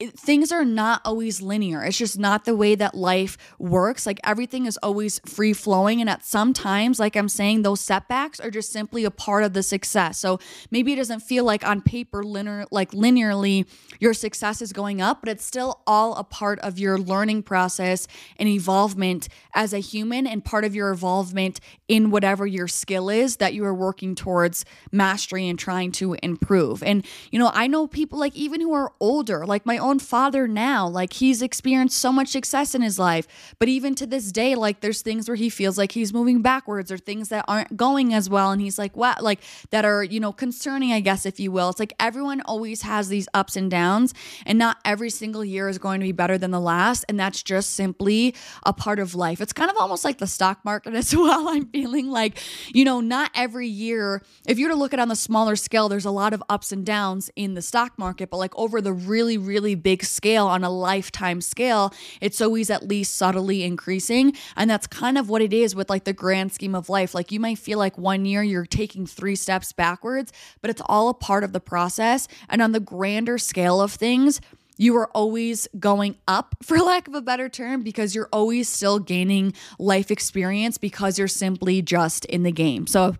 things 0.00 0.50
are 0.50 0.64
not 0.64 1.00
always 1.04 1.40
linear. 1.40 1.84
It's 1.84 1.96
just 1.96 2.18
not 2.18 2.44
the 2.44 2.56
way 2.56 2.74
that 2.74 2.96
life 2.96 3.38
works. 3.60 4.06
Like 4.06 4.18
everything 4.24 4.66
is 4.66 4.76
always 4.82 5.20
free 5.20 5.52
flowing. 5.52 6.00
And 6.00 6.10
at 6.10 6.24
some 6.24 6.52
times, 6.52 6.98
like 6.98 7.14
I'm 7.14 7.28
saying, 7.28 7.62
those 7.62 7.80
setbacks 7.80 8.40
are 8.40 8.50
just 8.50 8.72
simply 8.72 9.04
a 9.04 9.10
part 9.10 9.44
of 9.44 9.52
the 9.52 9.62
success. 9.62 10.18
So 10.18 10.40
maybe 10.72 10.92
it 10.92 10.96
doesn't 10.96 11.20
feel 11.20 11.44
like 11.44 11.64
on 11.66 11.80
paper, 11.80 12.24
linear, 12.24 12.66
like 12.72 12.90
linearly, 12.90 13.66
your 14.00 14.14
success 14.14 14.60
is 14.60 14.72
going 14.72 15.00
up, 15.00 15.20
but 15.20 15.28
it's 15.28 15.44
still 15.44 15.80
all 15.86 16.16
a 16.16 16.24
part 16.24 16.58
of 16.60 16.76
your 16.78 16.98
learning 16.98 17.44
process 17.44 18.08
and 18.36 18.48
evolvement 18.48 19.28
as 19.54 19.72
a 19.72 19.78
human 19.78 20.26
and 20.26 20.44
part 20.44 20.64
of 20.64 20.74
your 20.74 20.90
evolvement 20.90 21.60
in 21.86 22.10
whatever 22.10 22.46
your 22.46 22.66
skill 22.66 23.08
is 23.08 23.36
that 23.36 23.54
you 23.54 23.64
are 23.64 23.74
working 23.74 24.16
towards 24.16 24.64
mastery 24.90 25.48
and 25.48 25.58
trying 25.58 25.92
to 25.92 26.14
improve. 26.14 26.82
And, 26.82 27.06
you 27.30 27.38
know, 27.38 27.52
I 27.54 27.68
know 27.68 27.86
people 27.86 28.18
like 28.18 28.34
even 28.34 28.60
who 28.60 28.72
are 28.72 28.92
older, 28.98 29.46
like 29.46 29.64
my 29.64 29.78
own 29.84 29.98
father 29.98 30.48
now. 30.48 30.88
Like 30.88 31.12
he's 31.12 31.42
experienced 31.42 31.98
so 31.98 32.10
much 32.10 32.28
success 32.28 32.74
in 32.74 32.82
his 32.82 32.98
life. 32.98 33.28
But 33.58 33.68
even 33.68 33.94
to 33.96 34.06
this 34.06 34.32
day, 34.32 34.54
like 34.54 34.80
there's 34.80 35.02
things 35.02 35.28
where 35.28 35.36
he 35.36 35.50
feels 35.50 35.76
like 35.76 35.92
he's 35.92 36.12
moving 36.12 36.40
backwards 36.42 36.90
or 36.90 36.96
things 36.96 37.28
that 37.28 37.44
aren't 37.46 37.76
going 37.76 38.14
as 38.14 38.30
well. 38.30 38.50
And 38.50 38.60
he's 38.60 38.78
like, 38.78 38.96
what? 38.96 39.22
Like 39.22 39.40
that 39.70 39.84
are, 39.84 40.02
you 40.02 40.18
know, 40.18 40.32
concerning, 40.32 40.92
I 40.92 41.00
guess, 41.00 41.26
if 41.26 41.38
you 41.38 41.52
will. 41.52 41.68
It's 41.68 41.78
like 41.78 41.92
everyone 42.00 42.40
always 42.46 42.82
has 42.82 43.08
these 43.08 43.28
ups 43.34 43.56
and 43.56 43.70
downs, 43.70 44.14
and 44.46 44.58
not 44.58 44.78
every 44.84 45.10
single 45.10 45.44
year 45.44 45.68
is 45.68 45.78
going 45.78 46.00
to 46.00 46.04
be 46.04 46.12
better 46.12 46.38
than 46.38 46.50
the 46.50 46.60
last. 46.60 47.04
And 47.08 47.20
that's 47.20 47.42
just 47.42 47.70
simply 47.70 48.34
a 48.64 48.72
part 48.72 48.98
of 48.98 49.14
life. 49.14 49.40
It's 49.40 49.52
kind 49.52 49.70
of 49.70 49.76
almost 49.76 50.04
like 50.04 50.18
the 50.18 50.26
stock 50.26 50.64
market 50.64 50.94
as 51.02 51.14
well. 51.14 51.48
I'm 51.48 51.66
feeling 51.66 52.10
like, 52.10 52.38
you 52.72 52.84
know, 52.84 53.00
not 53.00 53.30
every 53.34 53.68
year, 53.68 54.22
if 54.46 54.58
you 54.58 54.66
were 54.66 54.72
to 54.72 54.78
look 54.78 54.94
at 54.94 54.98
it 54.98 55.02
on 55.02 55.08
the 55.08 55.16
smaller 55.16 55.56
scale, 55.56 55.90
there's 55.90 56.06
a 56.06 56.10
lot 56.10 56.32
of 56.32 56.42
ups 56.48 56.72
and 56.72 56.86
downs 56.86 57.30
in 57.36 57.52
the 57.52 57.62
stock 57.62 57.98
market, 57.98 58.30
but 58.30 58.38
like 58.38 58.56
over 58.56 58.80
the 58.80 58.92
really, 58.92 59.36
really, 59.36 59.73
big 59.74 60.04
scale 60.04 60.46
on 60.46 60.64
a 60.64 60.70
lifetime 60.70 61.40
scale, 61.40 61.92
it's 62.20 62.40
always 62.40 62.70
at 62.70 62.86
least 62.86 63.16
subtly 63.16 63.62
increasing. 63.62 64.34
And 64.56 64.70
that's 64.70 64.86
kind 64.86 65.18
of 65.18 65.28
what 65.28 65.42
it 65.42 65.52
is 65.52 65.74
with 65.74 65.90
like 65.90 66.04
the 66.04 66.12
grand 66.12 66.52
scheme 66.52 66.74
of 66.74 66.88
life. 66.88 67.14
Like 67.14 67.32
you 67.32 67.40
might 67.40 67.58
feel 67.58 67.78
like 67.78 67.98
one 67.98 68.24
year 68.24 68.42
you're 68.42 68.66
taking 68.66 69.06
three 69.06 69.36
steps 69.36 69.72
backwards, 69.72 70.32
but 70.60 70.70
it's 70.70 70.82
all 70.86 71.08
a 71.08 71.14
part 71.14 71.44
of 71.44 71.52
the 71.52 71.60
process. 71.60 72.28
And 72.48 72.62
on 72.62 72.72
the 72.72 72.80
grander 72.80 73.38
scale 73.38 73.80
of 73.80 73.92
things, 73.92 74.40
you 74.76 74.96
are 74.96 75.08
always 75.08 75.68
going 75.78 76.16
up, 76.26 76.56
for 76.62 76.78
lack 76.78 77.08
of 77.08 77.14
a 77.14 77.22
better 77.22 77.48
term, 77.48 77.82
because 77.82 78.14
you're 78.14 78.28
always 78.32 78.68
still 78.68 78.98
gaining 78.98 79.54
life 79.78 80.10
experience 80.10 80.78
because 80.78 81.18
you're 81.18 81.28
simply 81.28 81.82
just 81.82 82.24
in 82.26 82.42
the 82.42 82.52
game. 82.52 82.86
So 82.86 83.16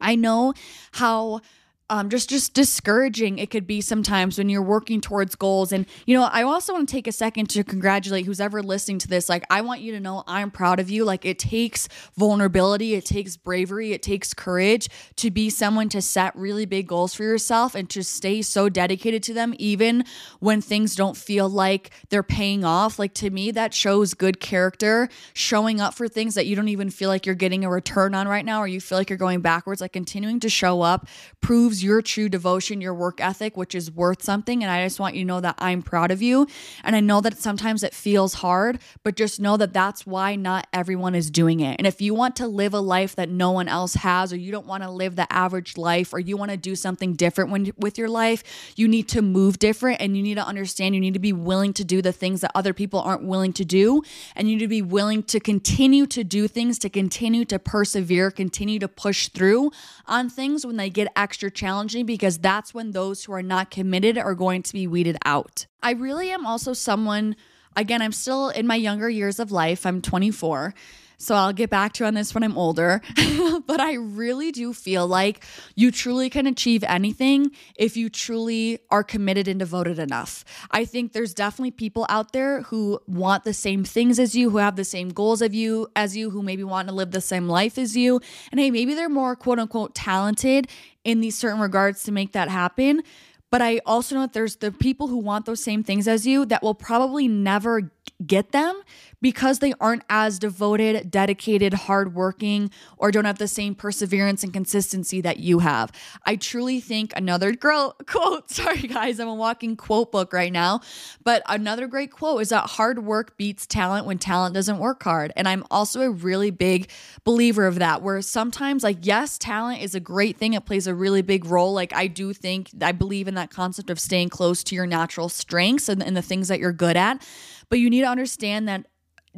I 0.00 0.14
know 0.14 0.54
how 0.92 1.40
um, 1.90 2.10
just 2.10 2.28
just 2.28 2.54
discouraging 2.54 3.38
it 3.38 3.50
could 3.50 3.66
be 3.66 3.80
sometimes 3.80 4.36
when 4.38 4.48
you're 4.48 4.62
working 4.62 5.00
towards 5.00 5.34
goals. 5.34 5.72
And 5.72 5.86
you 6.06 6.16
know 6.16 6.24
i 6.24 6.42
also 6.42 6.72
want 6.72 6.88
to 6.88 6.92
take 6.92 7.06
a 7.06 7.12
second 7.12 7.48
to 7.50 7.64
congratulate 7.64 8.26
who's 8.26 8.40
ever 8.40 8.62
listening 8.62 8.98
to 9.00 9.08
this. 9.08 9.28
Like 9.28 9.44
i 9.50 9.60
want 9.60 9.80
you 9.80 9.92
to 9.92 10.00
know 10.00 10.24
i'm 10.26 10.50
proud 10.50 10.80
of 10.80 10.90
you. 10.90 11.04
Like 11.04 11.24
it 11.24 11.38
takes 11.38 11.88
vulnerability 12.16 12.94
it 12.94 13.04
takes 13.04 13.36
bravery 13.36 13.92
it 13.92 14.02
takes 14.02 14.34
courage 14.34 14.88
to 15.16 15.30
be 15.30 15.48
someone 15.48 15.88
to 15.90 16.02
set 16.02 16.36
really 16.36 16.66
big 16.66 16.86
goals 16.86 17.14
for 17.14 17.22
yourself 17.22 17.74
and 17.74 17.88
to 17.90 18.02
stay 18.04 18.42
so 18.42 18.68
dedicated 18.68 19.22
to 19.24 19.34
them 19.34 19.54
even 19.58 20.04
when 20.40 20.60
things 20.60 20.94
don't 20.94 21.16
feel 21.16 21.48
like 21.48 21.90
they're 22.10 22.22
paying 22.22 22.64
off. 22.64 22.98
Like 22.98 23.14
to 23.14 23.30
me 23.30 23.50
that 23.52 23.72
shows 23.72 24.14
good 24.14 24.40
character 24.40 25.08
showing 25.32 25.80
up 25.80 25.94
for 25.94 26.08
things 26.08 26.34
that 26.34 26.46
you 26.46 26.54
don't 26.54 26.68
even 26.68 26.90
feel 26.90 27.08
like 27.08 27.24
you're 27.24 27.34
getting 27.34 27.64
a 27.64 27.70
return 27.70 28.14
on 28.14 28.28
right 28.28 28.44
now 28.44 28.60
or 28.60 28.68
you 28.68 28.80
feel 28.80 28.98
like 28.98 29.08
you're 29.08 29.16
going 29.16 29.40
backwards. 29.40 29.80
Like 29.80 29.92
continuing 29.92 30.40
to 30.40 30.48
show 30.48 30.82
up 30.82 31.06
proves 31.40 31.77
your 31.82 32.02
true 32.02 32.28
devotion, 32.28 32.80
your 32.80 32.94
work 32.94 33.20
ethic, 33.20 33.56
which 33.56 33.74
is 33.74 33.90
worth 33.90 34.22
something. 34.22 34.62
And 34.62 34.70
I 34.70 34.84
just 34.84 35.00
want 35.00 35.14
you 35.14 35.22
to 35.22 35.26
know 35.26 35.40
that 35.40 35.56
I'm 35.58 35.82
proud 35.82 36.10
of 36.10 36.22
you. 36.22 36.46
And 36.84 36.94
I 36.94 37.00
know 37.00 37.20
that 37.20 37.38
sometimes 37.38 37.82
it 37.82 37.94
feels 37.94 38.34
hard, 38.34 38.78
but 39.02 39.16
just 39.16 39.40
know 39.40 39.56
that 39.56 39.72
that's 39.72 40.06
why 40.06 40.36
not 40.36 40.66
everyone 40.72 41.14
is 41.14 41.30
doing 41.30 41.60
it. 41.60 41.76
And 41.78 41.86
if 41.86 42.00
you 42.00 42.14
want 42.14 42.36
to 42.36 42.46
live 42.46 42.74
a 42.74 42.80
life 42.80 43.16
that 43.16 43.28
no 43.28 43.50
one 43.50 43.68
else 43.68 43.94
has, 43.94 44.32
or 44.32 44.36
you 44.36 44.52
don't 44.52 44.66
want 44.66 44.82
to 44.82 44.90
live 44.90 45.16
the 45.16 45.32
average 45.32 45.76
life, 45.76 46.12
or 46.12 46.18
you 46.18 46.36
want 46.36 46.50
to 46.50 46.56
do 46.56 46.74
something 46.74 47.14
different 47.14 47.50
when, 47.50 47.72
with 47.76 47.98
your 47.98 48.08
life, 48.08 48.72
you 48.76 48.88
need 48.88 49.08
to 49.08 49.22
move 49.22 49.58
different 49.58 50.00
and 50.00 50.16
you 50.16 50.22
need 50.22 50.36
to 50.36 50.46
understand 50.46 50.94
you 50.94 51.00
need 51.00 51.14
to 51.14 51.20
be 51.20 51.32
willing 51.32 51.72
to 51.74 51.84
do 51.84 52.02
the 52.02 52.12
things 52.12 52.40
that 52.40 52.50
other 52.54 52.72
people 52.72 53.00
aren't 53.00 53.24
willing 53.24 53.52
to 53.54 53.64
do. 53.64 54.02
And 54.34 54.48
you 54.48 54.56
need 54.56 54.62
to 54.62 54.68
be 54.68 54.82
willing 54.82 55.22
to 55.24 55.40
continue 55.40 56.06
to 56.06 56.24
do 56.24 56.48
things, 56.48 56.78
to 56.80 56.88
continue 56.88 57.44
to 57.46 57.58
persevere, 57.58 58.30
continue 58.30 58.78
to 58.78 58.88
push 58.88 59.28
through 59.28 59.70
on 60.06 60.28
things 60.28 60.64
when 60.66 60.76
they 60.76 60.90
get 60.90 61.08
extra 61.16 61.50
challenging 61.50 61.67
challenging 61.68 62.06
because 62.06 62.38
that's 62.38 62.72
when 62.72 62.92
those 62.92 63.24
who 63.24 63.32
are 63.32 63.42
not 63.42 63.70
committed 63.70 64.16
are 64.16 64.34
going 64.34 64.62
to 64.62 64.72
be 64.72 64.86
weeded 64.86 65.18
out. 65.26 65.66
I 65.82 65.92
really 65.92 66.30
am 66.30 66.46
also 66.46 66.72
someone, 66.72 67.36
again, 67.76 68.00
I'm 68.00 68.12
still 68.12 68.48
in 68.48 68.66
my 68.66 68.76
younger 68.76 69.10
years 69.10 69.38
of 69.38 69.52
life, 69.52 69.84
I'm 69.84 70.00
24. 70.00 70.72
So 71.20 71.34
I'll 71.34 71.52
get 71.52 71.68
back 71.68 71.94
to 71.94 72.04
you 72.04 72.06
on 72.06 72.14
this 72.14 72.32
when 72.32 72.44
I'm 72.44 72.56
older. 72.56 73.02
but 73.66 73.80
I 73.80 73.94
really 73.94 74.52
do 74.52 74.72
feel 74.72 75.06
like 75.06 75.44
you 75.74 75.90
truly 75.90 76.30
can 76.30 76.46
achieve 76.46 76.84
anything 76.84 77.50
if 77.74 77.96
you 77.96 78.08
truly 78.08 78.78
are 78.88 79.02
committed 79.02 79.48
and 79.48 79.58
devoted 79.58 79.98
enough. 79.98 80.44
I 80.70 80.84
think 80.84 81.12
there's 81.12 81.34
definitely 81.34 81.72
people 81.72 82.06
out 82.08 82.32
there 82.32 82.62
who 82.62 83.00
want 83.08 83.42
the 83.42 83.52
same 83.52 83.82
things 83.82 84.20
as 84.20 84.36
you, 84.36 84.50
who 84.50 84.58
have 84.58 84.76
the 84.76 84.84
same 84.84 85.08
goals 85.08 85.42
of 85.42 85.54
you 85.54 85.88
as 85.96 86.16
you, 86.16 86.30
who 86.30 86.40
maybe 86.40 86.62
want 86.62 86.88
to 86.88 86.94
live 86.94 87.10
the 87.10 87.20
same 87.20 87.48
life 87.48 87.78
as 87.78 87.96
you. 87.96 88.20
And 88.52 88.60
hey, 88.60 88.70
maybe 88.70 88.94
they're 88.94 89.08
more 89.08 89.34
quote 89.34 89.58
unquote 89.58 89.96
talented 89.96 90.68
in 91.08 91.20
these 91.20 91.38
certain 91.38 91.58
regards 91.58 92.02
to 92.02 92.12
make 92.12 92.32
that 92.32 92.50
happen. 92.50 93.02
But 93.50 93.62
I 93.62 93.80
also 93.86 94.14
know 94.14 94.20
that 94.22 94.34
there's 94.34 94.56
the 94.56 94.70
people 94.70 95.08
who 95.08 95.16
want 95.16 95.46
those 95.46 95.64
same 95.64 95.82
things 95.82 96.06
as 96.06 96.26
you 96.26 96.44
that 96.46 96.62
will 96.62 96.74
probably 96.74 97.26
never 97.26 97.90
get 98.26 98.52
them 98.52 98.82
because 99.20 99.58
they 99.58 99.74
aren't 99.80 100.02
as 100.08 100.38
devoted, 100.38 101.10
dedicated, 101.10 101.74
hardworking, 101.74 102.70
or 102.96 103.10
don't 103.10 103.24
have 103.24 103.38
the 103.38 103.48
same 103.48 103.74
perseverance 103.74 104.44
and 104.44 104.52
consistency 104.52 105.20
that 105.20 105.38
you 105.38 105.58
have. 105.58 105.90
I 106.24 106.36
truly 106.36 106.80
think 106.80 107.12
another 107.16 107.52
girl 107.52 107.96
quote, 108.06 108.50
sorry 108.50 108.82
guys, 108.82 109.18
I'm 109.18 109.28
a 109.28 109.34
walking 109.34 109.76
quote 109.76 110.12
book 110.12 110.32
right 110.32 110.52
now, 110.52 110.80
but 111.24 111.42
another 111.46 111.86
great 111.86 112.12
quote 112.12 112.42
is 112.42 112.50
that 112.50 112.70
hard 112.70 113.04
work 113.04 113.36
beats 113.36 113.66
talent 113.66 114.06
when 114.06 114.18
talent 114.18 114.54
doesn't 114.54 114.78
work 114.78 115.02
hard. 115.02 115.32
And 115.36 115.48
I'm 115.48 115.64
also 115.70 116.02
a 116.02 116.10
really 116.10 116.50
big 116.50 116.88
believer 117.24 117.66
of 117.66 117.78
that, 117.78 118.02
where 118.02 118.22
sometimes, 118.22 118.82
like, 118.82 118.98
yes, 119.02 119.38
talent 119.38 119.82
is 119.82 119.94
a 119.94 120.00
great 120.00 120.36
thing, 120.36 120.54
it 120.54 120.64
plays 120.64 120.86
a 120.86 120.94
really 120.94 121.22
big 121.22 121.44
role. 121.44 121.72
Like, 121.72 121.92
I 121.92 122.06
do 122.06 122.32
think, 122.32 122.70
I 122.80 122.92
believe 122.92 123.28
in 123.28 123.34
that 123.34 123.50
concept 123.50 123.90
of 123.90 124.00
staying 124.00 124.28
close 124.28 124.62
to 124.64 124.74
your 124.74 124.86
natural 124.86 125.28
strengths 125.28 125.88
and, 125.88 126.02
and 126.02 126.16
the 126.16 126.22
things 126.22 126.48
that 126.48 126.60
you're 126.60 126.72
good 126.72 126.96
at. 126.96 127.22
But 127.70 127.78
you 127.80 127.90
need 127.90 128.02
to 128.02 128.08
understand 128.08 128.68
that 128.68 128.86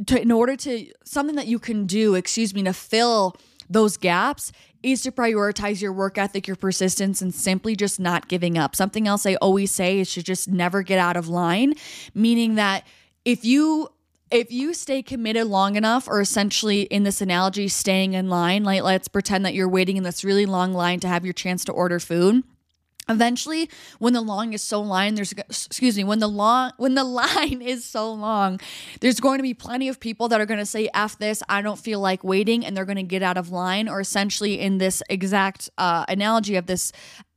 to, 0.06 0.20
in 0.20 0.30
order 0.30 0.56
to 0.56 0.86
something 1.04 1.36
that 1.36 1.46
you 1.46 1.58
can 1.58 1.86
do, 1.86 2.14
excuse 2.14 2.54
me, 2.54 2.62
to 2.64 2.72
fill 2.72 3.36
those 3.68 3.96
gaps 3.96 4.52
is 4.82 5.02
to 5.02 5.12
prioritize 5.12 5.80
your 5.82 5.92
work 5.92 6.16
ethic, 6.18 6.46
your 6.46 6.56
persistence, 6.56 7.20
and 7.20 7.34
simply 7.34 7.76
just 7.76 8.00
not 8.00 8.28
giving 8.28 8.56
up. 8.56 8.74
Something 8.74 9.06
else 9.06 9.26
I 9.26 9.34
always 9.36 9.70
say 9.70 10.00
is 10.00 10.12
to 10.14 10.22
just 10.22 10.48
never 10.48 10.82
get 10.82 10.98
out 10.98 11.16
of 11.16 11.28
line, 11.28 11.74
meaning 12.14 12.54
that 12.56 12.86
if 13.24 13.44
you 13.44 13.88
if 14.30 14.52
you 14.52 14.72
stay 14.72 15.02
committed 15.02 15.46
long 15.46 15.74
enough 15.74 16.06
or 16.06 16.20
essentially 16.20 16.82
in 16.82 17.02
this 17.02 17.20
analogy 17.20 17.66
staying 17.66 18.12
in 18.12 18.28
line 18.28 18.62
like 18.62 18.80
let's 18.82 19.08
pretend 19.08 19.44
that 19.44 19.54
you're 19.54 19.68
waiting 19.68 19.96
in 19.96 20.04
this 20.04 20.22
really 20.22 20.46
long 20.46 20.72
line 20.72 21.00
to 21.00 21.08
have 21.08 21.24
your 21.24 21.34
chance 21.34 21.64
to 21.64 21.72
order 21.72 21.98
food 21.98 22.44
eventually 23.10 23.68
when 23.98 24.12
the 24.12 24.20
long 24.20 24.52
is 24.52 24.62
so 24.62 24.80
long 24.80 25.14
there's 25.14 25.32
excuse 25.32 25.96
me 25.96 26.04
when 26.04 26.18
the 26.18 26.28
long 26.28 26.72
when 26.76 26.94
the 26.94 27.04
line 27.04 27.60
is 27.60 27.84
so 27.84 28.12
long 28.12 28.60
there's 29.00 29.20
going 29.20 29.38
to 29.38 29.42
be 29.42 29.54
plenty 29.54 29.88
of 29.88 30.00
people 30.00 30.28
that 30.28 30.40
are 30.40 30.46
going 30.46 30.58
to 30.58 30.66
say 30.66 30.88
f 30.94 31.18
this 31.18 31.42
i 31.48 31.60
don't 31.60 31.78
feel 31.78 32.00
like 32.00 32.22
waiting 32.24 32.64
and 32.64 32.76
they're 32.76 32.84
going 32.84 32.96
to 32.96 33.02
get 33.02 33.22
out 33.22 33.36
of 33.36 33.50
line 33.50 33.88
or 33.88 34.00
essentially 34.00 34.58
in 34.60 34.78
this 34.78 35.02
exact 35.10 35.68
uh, 35.78 36.04
analogy 36.08 36.56
of 36.56 36.66
this 36.66 36.92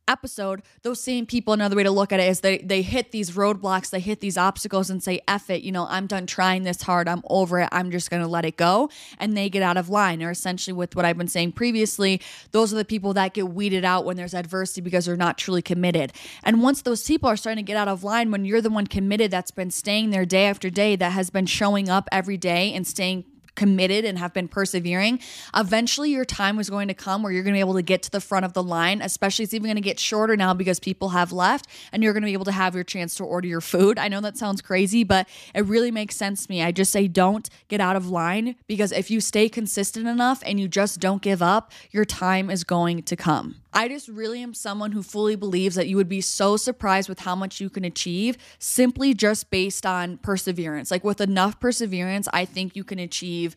episode, 0.08 0.62
those 0.82 1.00
same 1.00 1.26
people, 1.26 1.54
another 1.54 1.76
way 1.76 1.82
to 1.82 1.90
look 1.90 2.12
at 2.12 2.20
it 2.20 2.28
is 2.28 2.40
they 2.40 2.58
they 2.58 2.82
hit 2.82 3.10
these 3.10 3.32
roadblocks, 3.32 3.90
they 3.90 4.00
hit 4.00 4.20
these 4.20 4.36
obstacles 4.36 4.90
and 4.90 5.02
say, 5.02 5.20
F 5.28 5.50
it, 5.50 5.62
you 5.62 5.72
know, 5.72 5.86
I'm 5.88 6.06
done 6.06 6.26
trying 6.26 6.62
this 6.62 6.82
hard, 6.82 7.08
I'm 7.08 7.22
over 7.28 7.60
it, 7.60 7.68
I'm 7.72 7.90
just 7.90 8.10
gonna 8.10 8.28
let 8.28 8.44
it 8.44 8.56
go. 8.56 8.90
And 9.18 9.36
they 9.36 9.48
get 9.48 9.62
out 9.62 9.76
of 9.76 9.88
line. 9.88 10.22
Or 10.22 10.30
essentially 10.30 10.74
with 10.74 10.96
what 10.96 11.04
I've 11.04 11.18
been 11.18 11.28
saying 11.28 11.52
previously, 11.52 12.20
those 12.52 12.72
are 12.72 12.76
the 12.76 12.84
people 12.84 13.14
that 13.14 13.34
get 13.34 13.48
weeded 13.50 13.84
out 13.84 14.04
when 14.04 14.16
there's 14.16 14.34
adversity 14.34 14.80
because 14.80 15.06
they're 15.06 15.16
not 15.16 15.38
truly 15.38 15.62
committed. 15.62 16.12
And 16.42 16.62
once 16.62 16.82
those 16.82 17.06
people 17.06 17.28
are 17.28 17.36
starting 17.36 17.64
to 17.64 17.66
get 17.66 17.76
out 17.76 17.88
of 17.88 18.04
line, 18.04 18.30
when 18.30 18.44
you're 18.44 18.60
the 18.60 18.70
one 18.70 18.86
committed 18.86 19.30
that's 19.30 19.50
been 19.50 19.70
staying 19.70 20.10
there 20.10 20.24
day 20.24 20.46
after 20.46 20.70
day, 20.70 20.96
that 20.96 21.12
has 21.12 21.30
been 21.30 21.46
showing 21.46 21.88
up 21.88 22.08
every 22.12 22.36
day 22.36 22.72
and 22.72 22.86
staying 22.86 23.24
committed 23.54 24.04
and 24.04 24.18
have 24.18 24.32
been 24.32 24.48
persevering, 24.48 25.20
eventually 25.54 26.10
your 26.10 26.24
time 26.24 26.58
is 26.58 26.70
going 26.70 26.88
to 26.88 26.94
come 26.94 27.22
where 27.22 27.32
you're 27.32 27.42
going 27.42 27.54
to 27.54 27.56
be 27.56 27.60
able 27.60 27.74
to 27.74 27.82
get 27.82 28.02
to 28.02 28.10
the 28.10 28.20
front 28.20 28.44
of 28.44 28.52
the 28.52 28.62
line, 28.62 29.00
especially 29.02 29.44
it's 29.44 29.54
even 29.54 29.66
going 29.66 29.76
to 29.76 29.80
get 29.80 30.00
shorter 30.00 30.36
now 30.36 30.54
because 30.54 30.80
people 30.80 31.10
have 31.10 31.32
left 31.32 31.66
and 31.92 32.02
you're 32.02 32.12
going 32.12 32.22
to 32.22 32.26
be 32.26 32.32
able 32.32 32.44
to 32.44 32.52
have 32.52 32.74
your 32.74 32.84
chance 32.84 33.14
to 33.16 33.24
order 33.24 33.46
your 33.46 33.60
food. 33.60 33.98
I 33.98 34.08
know 34.08 34.20
that 34.20 34.36
sounds 34.36 34.60
crazy, 34.60 35.04
but 35.04 35.28
it 35.54 35.64
really 35.64 35.90
makes 35.90 36.16
sense 36.16 36.46
to 36.46 36.50
me. 36.50 36.62
I 36.62 36.72
just 36.72 36.92
say 36.92 37.08
don't 37.08 37.48
get 37.68 37.80
out 37.80 37.96
of 37.96 38.08
line 38.08 38.56
because 38.66 38.92
if 38.92 39.10
you 39.10 39.20
stay 39.20 39.48
consistent 39.48 40.06
enough 40.06 40.42
and 40.44 40.58
you 40.58 40.68
just 40.68 41.00
don't 41.00 41.22
give 41.22 41.42
up, 41.42 41.72
your 41.90 42.04
time 42.04 42.50
is 42.50 42.64
going 42.64 43.02
to 43.04 43.16
come. 43.16 43.56
I 43.74 43.88
just 43.88 44.08
really 44.08 44.40
am 44.40 44.54
someone 44.54 44.92
who 44.92 45.02
fully 45.02 45.34
believes 45.34 45.74
that 45.74 45.88
you 45.88 45.96
would 45.96 46.08
be 46.08 46.20
so 46.20 46.56
surprised 46.56 47.08
with 47.08 47.20
how 47.20 47.34
much 47.34 47.60
you 47.60 47.68
can 47.68 47.84
achieve 47.84 48.38
simply 48.58 49.14
just 49.14 49.50
based 49.50 49.84
on 49.84 50.18
perseverance. 50.18 50.90
Like 50.90 51.02
with 51.02 51.20
enough 51.20 51.58
perseverance, 51.58 52.28
I 52.32 52.44
think 52.44 52.76
you 52.76 52.84
can 52.84 53.00
achieve 53.00 53.56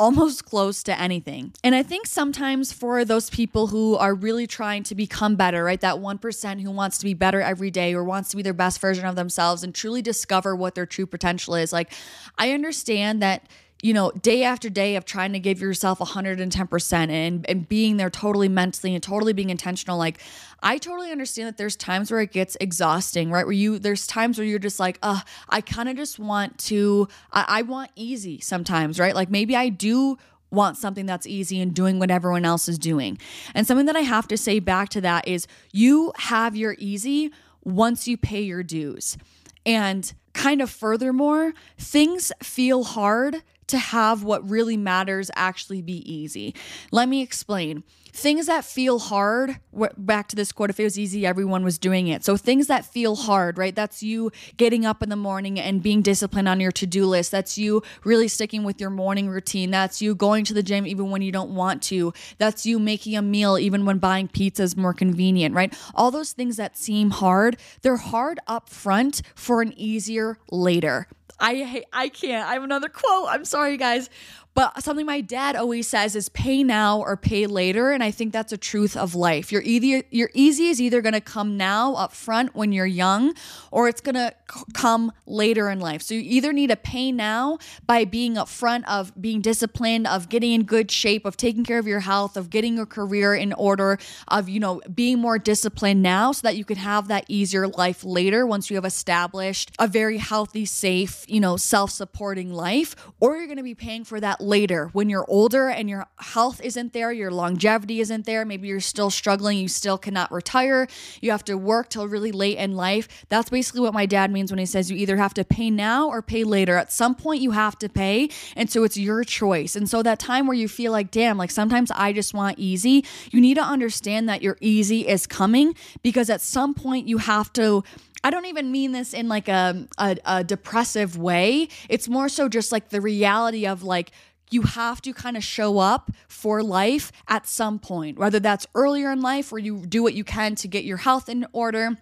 almost 0.00 0.44
close 0.44 0.82
to 0.82 1.00
anything. 1.00 1.52
And 1.62 1.76
I 1.76 1.84
think 1.84 2.06
sometimes 2.06 2.72
for 2.72 3.04
those 3.04 3.30
people 3.30 3.68
who 3.68 3.94
are 3.96 4.14
really 4.14 4.48
trying 4.48 4.82
to 4.84 4.96
become 4.96 5.36
better, 5.36 5.62
right? 5.62 5.80
That 5.80 5.96
1% 5.96 6.60
who 6.60 6.70
wants 6.72 6.98
to 6.98 7.04
be 7.04 7.14
better 7.14 7.40
every 7.40 7.70
day 7.70 7.94
or 7.94 8.02
wants 8.02 8.30
to 8.30 8.36
be 8.36 8.42
their 8.42 8.52
best 8.52 8.80
version 8.80 9.06
of 9.06 9.14
themselves 9.14 9.62
and 9.62 9.72
truly 9.72 10.02
discover 10.02 10.56
what 10.56 10.74
their 10.74 10.86
true 10.86 11.06
potential 11.06 11.54
is. 11.54 11.72
Like, 11.72 11.92
I 12.36 12.50
understand 12.50 13.22
that 13.22 13.46
you 13.82 13.92
know, 13.92 14.12
day 14.12 14.44
after 14.44 14.70
day 14.70 14.94
of 14.94 15.04
trying 15.04 15.32
to 15.32 15.40
give 15.40 15.60
yourself 15.60 15.98
110% 15.98 17.10
and, 17.10 17.50
and 17.50 17.68
being 17.68 17.96
there 17.96 18.08
totally 18.08 18.48
mentally 18.48 18.94
and 18.94 19.02
totally 19.02 19.32
being 19.32 19.50
intentional. 19.50 19.98
Like, 19.98 20.20
I 20.62 20.78
totally 20.78 21.10
understand 21.10 21.48
that 21.48 21.56
there's 21.56 21.74
times 21.74 22.12
where 22.12 22.20
it 22.20 22.30
gets 22.30 22.56
exhausting, 22.60 23.32
right? 23.32 23.44
Where 23.44 23.52
you, 23.52 23.80
there's 23.80 24.06
times 24.06 24.38
where 24.38 24.46
you're 24.46 24.60
just 24.60 24.78
like, 24.78 25.00
uh, 25.02 25.20
I 25.48 25.60
kind 25.60 25.88
of 25.88 25.96
just 25.96 26.20
want 26.20 26.58
to, 26.58 27.08
I, 27.32 27.44
I 27.48 27.62
want 27.62 27.90
easy 27.96 28.38
sometimes, 28.38 29.00
right? 29.00 29.16
Like, 29.16 29.30
maybe 29.30 29.56
I 29.56 29.68
do 29.68 30.16
want 30.52 30.76
something 30.76 31.06
that's 31.06 31.26
easy 31.26 31.60
and 31.60 31.74
doing 31.74 31.98
what 31.98 32.10
everyone 32.10 32.44
else 32.44 32.68
is 32.68 32.78
doing. 32.78 33.18
And 33.52 33.66
something 33.66 33.86
that 33.86 33.96
I 33.96 34.02
have 34.02 34.28
to 34.28 34.36
say 34.36 34.60
back 34.60 34.90
to 34.90 35.00
that 35.00 35.26
is 35.26 35.48
you 35.72 36.12
have 36.18 36.54
your 36.54 36.76
easy 36.78 37.32
once 37.64 38.06
you 38.06 38.16
pay 38.16 38.42
your 38.42 38.62
dues. 38.62 39.18
And 39.66 40.12
kind 40.34 40.60
of 40.60 40.70
furthermore, 40.70 41.52
things 41.78 42.32
feel 42.42 42.84
hard 42.84 43.42
to 43.68 43.78
have 43.78 44.22
what 44.22 44.48
really 44.48 44.76
matters 44.76 45.30
actually 45.34 45.82
be 45.82 46.12
easy. 46.12 46.54
Let 46.90 47.08
me 47.08 47.22
explain. 47.22 47.84
Things 48.14 48.44
that 48.44 48.66
feel 48.66 48.98
hard, 48.98 49.58
back 49.96 50.28
to 50.28 50.36
this 50.36 50.52
quote, 50.52 50.68
if 50.68 50.78
it 50.78 50.84
was 50.84 50.98
easy, 50.98 51.24
everyone 51.24 51.64
was 51.64 51.78
doing 51.78 52.08
it. 52.08 52.22
So 52.22 52.36
things 52.36 52.66
that 52.66 52.84
feel 52.84 53.16
hard, 53.16 53.56
right? 53.56 53.74
That's 53.74 54.02
you 54.02 54.30
getting 54.58 54.84
up 54.84 55.02
in 55.02 55.08
the 55.08 55.16
morning 55.16 55.58
and 55.58 55.82
being 55.82 56.02
disciplined 56.02 56.46
on 56.46 56.60
your 56.60 56.72
to 56.72 56.86
do 56.86 57.06
list. 57.06 57.30
That's 57.30 57.56
you 57.56 57.82
really 58.04 58.28
sticking 58.28 58.64
with 58.64 58.82
your 58.82 58.90
morning 58.90 59.30
routine. 59.30 59.70
That's 59.70 60.02
you 60.02 60.14
going 60.14 60.44
to 60.44 60.52
the 60.52 60.62
gym 60.62 60.86
even 60.86 61.10
when 61.10 61.22
you 61.22 61.32
don't 61.32 61.54
want 61.54 61.82
to. 61.84 62.12
That's 62.36 62.66
you 62.66 62.78
making 62.78 63.16
a 63.16 63.22
meal 63.22 63.56
even 63.56 63.86
when 63.86 63.96
buying 63.96 64.28
pizza 64.28 64.62
is 64.64 64.76
more 64.76 64.92
convenient, 64.92 65.54
right? 65.54 65.74
All 65.94 66.10
those 66.10 66.32
things 66.32 66.58
that 66.58 66.76
seem 66.76 67.12
hard, 67.12 67.56
they're 67.80 67.96
hard 67.96 68.40
up 68.46 68.68
front 68.68 69.22
for 69.34 69.62
an 69.62 69.72
easier 69.74 70.36
later. 70.50 71.06
I 71.38 71.56
hate, 71.56 71.84
I 71.92 72.08
can't. 72.08 72.46
I 72.48 72.54
have 72.54 72.62
another 72.62 72.88
quote. 72.88 73.28
I'm 73.28 73.44
sorry, 73.44 73.76
guys. 73.76 74.08
But 74.54 74.82
something 74.82 75.06
my 75.06 75.22
dad 75.22 75.56
always 75.56 75.88
says 75.88 76.14
is 76.14 76.28
pay 76.28 76.62
now 76.62 77.00
or 77.00 77.16
pay 77.16 77.46
later. 77.46 77.90
And 77.90 78.02
I 78.02 78.10
think 78.10 78.32
that's 78.32 78.52
a 78.52 78.58
truth 78.58 78.96
of 78.96 79.14
life. 79.14 79.50
Your 79.50 79.62
easy, 79.62 80.04
your 80.10 80.30
easy 80.34 80.68
is 80.68 80.80
either 80.80 81.00
going 81.00 81.14
to 81.14 81.22
come 81.22 81.56
now 81.56 81.94
up 81.94 82.12
front 82.12 82.54
when 82.54 82.70
you're 82.70 82.84
young, 82.84 83.34
or 83.70 83.88
it's 83.88 84.02
going 84.02 84.14
to 84.14 84.34
come 84.74 85.12
later 85.26 85.70
in 85.70 85.80
life. 85.80 86.02
So 86.02 86.14
you 86.14 86.20
either 86.20 86.52
need 86.52 86.68
to 86.68 86.76
pay 86.76 87.12
now 87.12 87.58
by 87.86 88.04
being 88.04 88.34
upfront 88.34 88.84
of 88.86 89.12
being 89.20 89.40
disciplined, 89.40 90.06
of 90.06 90.28
getting 90.28 90.52
in 90.52 90.64
good 90.64 90.90
shape, 90.90 91.24
of 91.24 91.38
taking 91.38 91.64
care 91.64 91.78
of 91.78 91.86
your 91.86 92.00
health, 92.00 92.36
of 92.36 92.50
getting 92.50 92.76
your 92.76 92.86
career 92.86 93.34
in 93.34 93.54
order, 93.54 93.98
of, 94.28 94.50
you 94.50 94.60
know, 94.60 94.82
being 94.94 95.18
more 95.18 95.38
disciplined 95.38 96.02
now 96.02 96.32
so 96.32 96.42
that 96.42 96.56
you 96.56 96.64
can 96.66 96.76
have 96.76 97.08
that 97.08 97.24
easier 97.28 97.68
life 97.68 98.04
later 98.04 98.46
once 98.46 98.68
you 98.68 98.76
have 98.76 98.84
established 98.84 99.70
a 99.78 99.88
very 99.88 100.18
healthy, 100.18 100.66
safe, 100.66 101.24
you 101.26 101.40
know, 101.40 101.56
self 101.56 101.90
supporting 101.90 102.52
life. 102.52 102.94
Or 103.18 103.36
you're 103.36 103.46
going 103.46 103.56
to 103.56 103.62
be 103.62 103.74
paying 103.74 104.04
for 104.04 104.20
that 104.20 104.41
later 104.42 104.90
when 104.92 105.08
you're 105.08 105.24
older 105.28 105.68
and 105.68 105.88
your 105.88 106.06
health 106.18 106.60
isn't 106.62 106.92
there, 106.92 107.12
your 107.12 107.30
longevity 107.30 108.00
isn't 108.00 108.26
there. 108.26 108.44
Maybe 108.44 108.68
you're 108.68 108.80
still 108.80 109.10
struggling, 109.10 109.58
you 109.58 109.68
still 109.68 109.98
cannot 109.98 110.32
retire. 110.32 110.86
You 111.20 111.30
have 111.30 111.44
to 111.44 111.56
work 111.56 111.88
till 111.90 112.08
really 112.08 112.32
late 112.32 112.58
in 112.58 112.76
life. 112.76 113.26
That's 113.28 113.50
basically 113.50 113.80
what 113.80 113.94
my 113.94 114.06
dad 114.06 114.30
means 114.30 114.50
when 114.50 114.58
he 114.58 114.66
says 114.66 114.90
you 114.90 114.96
either 114.96 115.16
have 115.16 115.34
to 115.34 115.44
pay 115.44 115.70
now 115.70 116.08
or 116.08 116.22
pay 116.22 116.44
later. 116.44 116.76
At 116.76 116.92
some 116.92 117.14
point, 117.14 117.40
you 117.40 117.52
have 117.52 117.78
to 117.78 117.88
pay. 117.88 118.28
And 118.56 118.70
so 118.70 118.84
it's 118.84 118.96
your 118.96 119.24
choice. 119.24 119.76
And 119.76 119.88
so 119.88 120.02
that 120.02 120.18
time 120.18 120.46
where 120.46 120.56
you 120.56 120.68
feel 120.68 120.92
like, 120.92 121.10
damn, 121.10 121.38
like 121.38 121.50
sometimes 121.50 121.90
I 121.90 122.12
just 122.12 122.34
want 122.34 122.58
easy, 122.58 123.04
you 123.30 123.40
need 123.40 123.54
to 123.54 123.62
understand 123.62 124.28
that 124.28 124.42
your 124.42 124.56
easy 124.60 125.06
is 125.08 125.26
coming 125.26 125.74
because 126.02 126.30
at 126.30 126.40
some 126.40 126.74
point 126.74 127.08
you 127.08 127.18
have 127.18 127.52
to 127.54 127.82
I 128.24 128.30
don't 128.30 128.46
even 128.46 128.70
mean 128.70 128.92
this 128.92 129.14
in 129.14 129.28
like 129.28 129.48
a, 129.48 129.86
a, 129.98 130.16
a 130.24 130.44
depressive 130.44 131.18
way. 131.18 131.68
It's 131.88 132.08
more 132.08 132.28
so 132.28 132.48
just 132.48 132.70
like 132.70 132.90
the 132.90 133.00
reality 133.00 133.66
of 133.66 133.82
like 133.82 134.12
you 134.52 134.62
have 134.62 135.00
to 135.02 135.12
kind 135.12 135.36
of 135.36 135.44
show 135.44 135.78
up 135.78 136.10
for 136.28 136.62
life 136.62 137.12
at 137.28 137.46
some 137.46 137.78
point, 137.78 138.18
whether 138.18 138.40
that's 138.40 138.66
earlier 138.74 139.10
in 139.10 139.20
life 139.20 139.52
where 139.52 139.58
you 139.58 139.86
do 139.86 140.02
what 140.02 140.14
you 140.14 140.24
can 140.24 140.54
to 140.56 140.68
get 140.68 140.84
your 140.84 140.98
health 140.98 141.28
in 141.28 141.46
order 141.52 141.96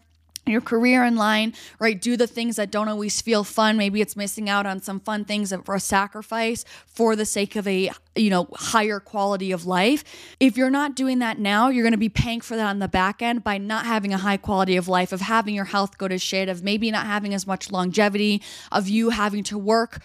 your 0.46 0.60
career 0.60 1.04
in 1.04 1.16
line, 1.16 1.54
right? 1.78 2.00
Do 2.00 2.16
the 2.16 2.26
things 2.26 2.56
that 2.56 2.70
don't 2.70 2.88
always 2.88 3.20
feel 3.20 3.44
fun. 3.44 3.76
Maybe 3.76 4.00
it's 4.00 4.16
missing 4.16 4.48
out 4.48 4.66
on 4.66 4.80
some 4.80 5.00
fun 5.00 5.24
things 5.24 5.52
for 5.64 5.74
a 5.74 5.80
sacrifice 5.80 6.64
for 6.86 7.14
the 7.14 7.24
sake 7.24 7.56
of 7.56 7.66
a, 7.66 7.90
you 8.16 8.30
know, 8.30 8.48
higher 8.54 9.00
quality 9.00 9.52
of 9.52 9.66
life. 9.66 10.02
If 10.40 10.56
you're 10.56 10.70
not 10.70 10.96
doing 10.96 11.20
that 11.20 11.38
now, 11.38 11.68
you're 11.68 11.84
going 11.84 11.92
to 11.92 11.98
be 11.98 12.08
paying 12.08 12.40
for 12.40 12.56
that 12.56 12.66
on 12.66 12.78
the 12.78 12.88
back 12.88 13.22
end 13.22 13.44
by 13.44 13.58
not 13.58 13.86
having 13.86 14.12
a 14.12 14.18
high 14.18 14.38
quality 14.38 14.76
of 14.76 14.88
life, 14.88 15.12
of 15.12 15.20
having 15.20 15.54
your 15.54 15.66
health 15.66 15.98
go 15.98 16.08
to 16.08 16.18
shit, 16.18 16.48
of 16.48 16.62
maybe 16.62 16.90
not 16.90 17.06
having 17.06 17.34
as 17.34 17.46
much 17.46 17.70
longevity, 17.70 18.42
of 18.72 18.88
you 18.88 19.10
having 19.10 19.44
to 19.44 19.58
work 19.58 20.00